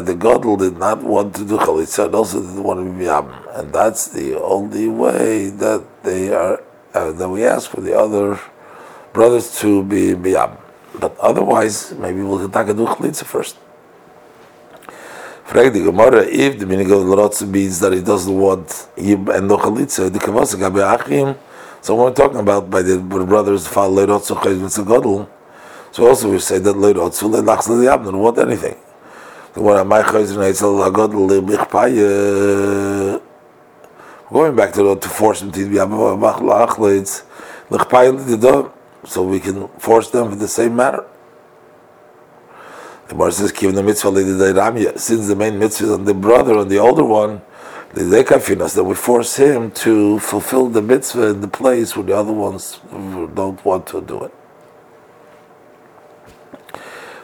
the 0.06 0.14
Gadol 0.14 0.56
did 0.56 0.78
not 0.78 1.02
want 1.02 1.34
to 1.34 1.44
do 1.44 1.58
Chalitza 1.58 2.06
and 2.06 2.14
also 2.14 2.40
didn't 2.40 2.62
want 2.62 2.80
to 2.80 2.84
be 2.84 3.04
Miyabim. 3.04 3.58
And 3.58 3.70
that's 3.74 4.08
the 4.08 4.40
only 4.40 4.88
way 4.88 5.50
that 5.50 5.84
they 6.02 6.32
are, 6.32 6.62
uh, 6.94 7.12
that 7.12 7.28
we 7.28 7.44
ask 7.44 7.68
for 7.68 7.82
the 7.82 7.94
other 7.94 8.40
brothers 9.12 9.60
to 9.60 9.82
be 9.82 10.14
Miyabim. 10.14 10.60
But 10.98 11.14
otherwise, 11.18 11.92
maybe 11.92 12.22
we'll 12.22 12.48
take 12.48 12.68
a 12.68 12.72
do 12.72 12.86
Chalitza 12.86 13.24
first. 13.26 13.58
Frag 15.44 15.74
the 15.74 15.82
Gemara, 15.84 16.24
if 16.24 16.58
the 16.58 16.64
meaning 16.64 16.90
of 16.90 17.00
Larotz 17.00 17.46
means 17.46 17.80
that 17.80 17.92
he 17.92 18.00
doesn't 18.00 18.34
want 18.34 18.66
Yib 18.96 19.28
and 19.36 19.46
no 19.46 19.58
Chalitza, 19.58 20.10
the 20.10 20.18
Kavasa 20.18 20.56
Gabi 20.56 20.80
Achim, 20.80 21.36
so 21.86 21.94
we're 21.94 22.12
talking 22.12 22.40
about 22.40 22.68
by 22.68 22.82
the 22.82 22.98
brothers 22.98 23.68
follow 23.68 24.04
leirotzu 24.04 24.34
chayz 24.42 24.84
gadol, 24.84 25.30
so 25.92 26.08
also 26.08 26.32
we 26.32 26.40
say 26.40 26.58
that 26.58 26.74
leirotzu 26.74 27.30
leilachs 27.30 27.68
leiyabner 27.68 28.06
don't 28.06 28.18
want 28.18 28.36
anything. 28.38 28.74
The 29.54 29.60
one 29.62 29.76
on 29.76 29.86
my 29.86 30.02
chayz 30.02 30.34
neitzel 30.36 30.82
hagadol 30.84 31.30
leibichpaye. 31.30 33.22
Going 34.32 34.56
back 34.56 34.72
to 34.72 34.82
the, 34.82 34.96
to 34.96 35.08
force 35.08 35.38
them 35.38 35.52
to 35.52 35.70
be 35.70 35.76
abach 35.76 36.40
lachleitz 36.40 37.22
lechpaye 37.70 38.40
the 38.40 38.72
so 39.04 39.22
we 39.22 39.38
can 39.38 39.68
force 39.78 40.10
them 40.10 40.32
in 40.32 40.40
the 40.40 40.48
same 40.48 40.74
manner. 40.74 41.04
The 43.06 43.14
Gemara 43.14 43.30
says, 43.30 43.52
"Kiv 43.52 43.72
the 43.76 43.84
mitzvah. 43.84 44.98
Since 44.98 45.28
the 45.28 45.36
main 45.36 45.56
mitzvah 45.56 45.84
is 45.84 45.92
on 45.92 46.04
the 46.04 46.14
brother 46.14 46.58
and 46.58 46.68
the 46.68 46.80
older 46.80 47.04
one, 47.04 47.42
that 47.96 48.84
would 48.84 48.98
force 48.98 49.36
him 49.36 49.70
to 49.70 50.18
fulfill 50.18 50.68
the 50.68 50.82
mitzvah 50.82 51.28
in 51.28 51.40
the 51.40 51.48
place 51.48 51.96
where 51.96 52.04
the 52.04 52.14
other 52.14 52.32
ones 52.32 52.78
don't 52.90 53.64
want 53.64 53.86
to 53.86 54.02
do 54.02 54.22
it. 54.24 54.34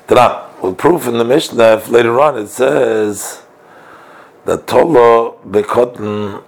Tana, 0.09 0.49
with 0.63 0.79
proof 0.79 1.07
in 1.07 1.19
the 1.19 1.25
Mishnah, 1.25 1.83
later 1.89 2.19
on 2.21 2.39
it 2.39 2.49
says 2.49 3.43
that 4.47 4.67
Tolo 4.67 5.39
Bekotten 5.45 6.43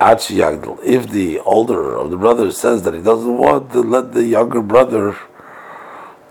Achi 0.00 0.36
Yagdal. 0.36 0.82
If 0.82 1.10
the 1.10 1.40
older 1.40 1.94
of 1.94 2.10
the 2.10 2.16
brothers 2.16 2.56
says 2.56 2.82
that 2.84 2.94
he 2.94 3.02
doesn't 3.02 3.36
want 3.36 3.70
to 3.72 3.80
let 3.82 4.12
the 4.12 4.24
younger 4.24 4.62
brother 4.62 5.16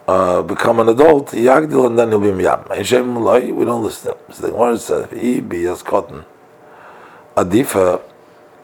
uh, 0.08 0.42
become 0.42 0.80
an 0.80 0.90
adult, 0.90 1.32
Yagdil, 1.32 1.86
and 1.86 2.00
then 2.00 2.10
he'll 2.10 2.20
be 2.20 2.30
Miyam. 2.30 2.68
We 3.56 3.66
don't 3.66 3.84
listen 3.84 4.12
to 4.12 4.18
him. 4.18 4.34
So 4.34 4.42
the 4.42 4.52
Gemara 4.52 4.78
says, 4.78 5.08
he 5.12 5.40
be 5.40 5.66
as 5.68 5.84
cotton 5.84 6.26
adifa 7.36 8.02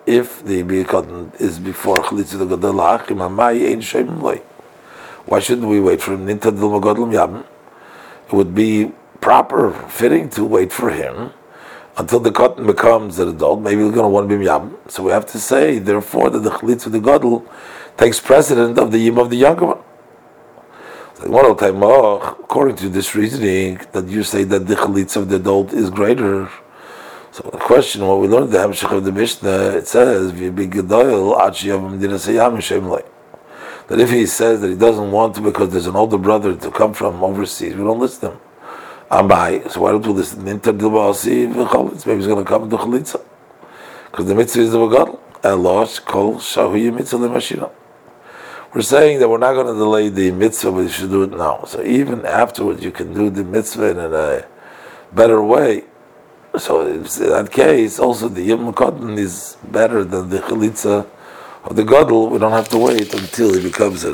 if 0.05 0.43
the 0.45 0.83
cotton 0.85 1.31
is 1.39 1.59
before 1.59 1.95
chalitza 1.97 2.37
the 2.39 2.45
gadol 2.45 2.75
hachim 2.75 3.17
amai 3.17 3.71
ein 3.71 3.81
shem. 3.81 4.21
Why 5.25 5.39
shouldn't 5.39 5.67
we 5.67 5.81
wait 5.81 6.01
for 6.01 6.13
him? 6.13 6.25
Ninta 6.25 6.55
dil 6.55 6.69
magadol 6.69 7.11
yabim. 7.11 7.45
It 8.27 8.33
would 8.33 8.55
be 8.55 8.93
proper, 9.19 9.73
fitting 9.89 10.29
to 10.31 10.45
wait 10.45 10.71
for 10.71 10.89
him 10.89 11.31
until 11.97 12.21
the 12.21 12.31
cotton 12.31 12.65
becomes 12.65 13.19
an 13.19 13.27
adult. 13.27 13.61
Maybe 13.61 13.83
he's 13.83 13.91
going 13.91 14.05
to 14.05 14.09
want 14.09 14.29
to 14.29 14.37
be 14.37 14.45
yabim. 14.45 14.77
So 14.89 15.03
we 15.03 15.11
have 15.11 15.25
to 15.27 15.39
say, 15.39 15.79
therefore, 15.79 16.29
that 16.29 16.39
the 16.39 16.51
chalitza 16.51 16.89
the 16.91 17.01
gadol 17.01 17.45
takes 17.97 18.21
precedent 18.21 18.77
of 18.77 18.91
the 18.91 18.99
yim 18.99 19.17
of 19.17 19.29
the 19.29 19.35
younger 19.35 19.65
one. 19.65 19.83
Oh, 21.23 22.35
according 22.39 22.75
to 22.77 22.89
this 22.89 23.15
reasoning, 23.15 23.81
that 23.91 24.07
you 24.07 24.23
say 24.23 24.43
that 24.45 24.67
the 24.67 24.75
chalitza 24.75 25.17
of 25.17 25.29
the 25.29 25.37
adult 25.37 25.73
is 25.73 25.89
greater 25.89 26.49
so 27.37 27.43
the 27.51 27.59
question, 27.59 28.03
what 28.07 28.19
we 28.19 28.27
learned 28.27 28.51
the 28.51 28.57
Hamshach 28.57 28.91
of 28.97 29.03
the 29.03 29.11
Mishnah, 29.11 29.77
it 29.77 29.87
says, 29.87 30.31
that 33.87 33.99
if 33.99 34.09
he 34.09 34.25
says 34.25 34.61
that 34.61 34.67
he 34.67 34.75
doesn't 34.75 35.11
want 35.11 35.35
to 35.35 35.41
because 35.41 35.69
there's 35.69 35.85
an 35.85 35.95
older 35.95 36.17
brother 36.17 36.55
to 36.55 36.71
come 36.71 36.95
from 36.95 37.23
overseas, 37.23 37.75
we 37.75 37.83
don't 37.83 37.99
listen 37.99 38.21
to 38.21 38.31
him. 38.31 38.41
Ambai, 39.11 39.69
so 39.69 39.81
why 39.81 39.91
don't 39.91 40.07
we 40.07 40.13
listen? 40.13 40.43
Maybe 40.43 40.57
he's 40.57 40.71
going 42.27 42.43
to 42.43 42.49
come 42.49 42.69
to 42.71 42.75
Chalitza. 42.75 43.21
Because 44.09 44.25
the 44.25 44.33
mitzvah 44.33 44.61
is 44.61 44.71
the 44.71 44.79
Vagadl. 44.79 45.19
Elosh 45.43 46.03
kol 46.03 46.37
shahuya 46.37 46.91
mitzvah 46.91 47.19
lemashira. 47.19 47.69
We're 48.73 48.81
saying 48.81 49.19
that 49.19 49.29
we're 49.29 49.37
not 49.37 49.53
going 49.53 49.67
to 49.67 49.73
delay 49.73 50.09
the 50.09 50.31
mitzvah, 50.31 50.71
but 50.71 50.79
you 50.79 50.89
should 50.89 51.11
do 51.11 51.21
it 51.21 51.29
now. 51.29 51.65
So 51.65 51.83
even 51.83 52.25
afterwards, 52.25 52.83
you 52.83 52.89
can 52.89 53.13
do 53.13 53.29
the 53.29 53.43
mitzvah 53.43 53.91
in 53.91 53.99
a 53.99 54.47
better 55.13 55.43
way 55.43 55.83
so 56.59 56.85
in 56.87 57.03
that 57.03 57.49
case, 57.51 57.99
also 57.99 58.27
the 58.27 58.41
Yom 58.41 58.73
Cotton 58.73 59.17
is 59.17 59.57
better 59.71 60.03
than 60.03 60.29
the 60.29 60.39
Chalitza 60.39 61.07
of 61.63 61.75
the 61.75 61.83
Gadol. 61.83 62.29
We 62.29 62.39
don't 62.39 62.51
have 62.51 62.69
to 62.69 62.77
wait 62.77 63.13
until 63.13 63.53
he 63.53 63.61
becomes 63.61 64.03
a 64.03 64.13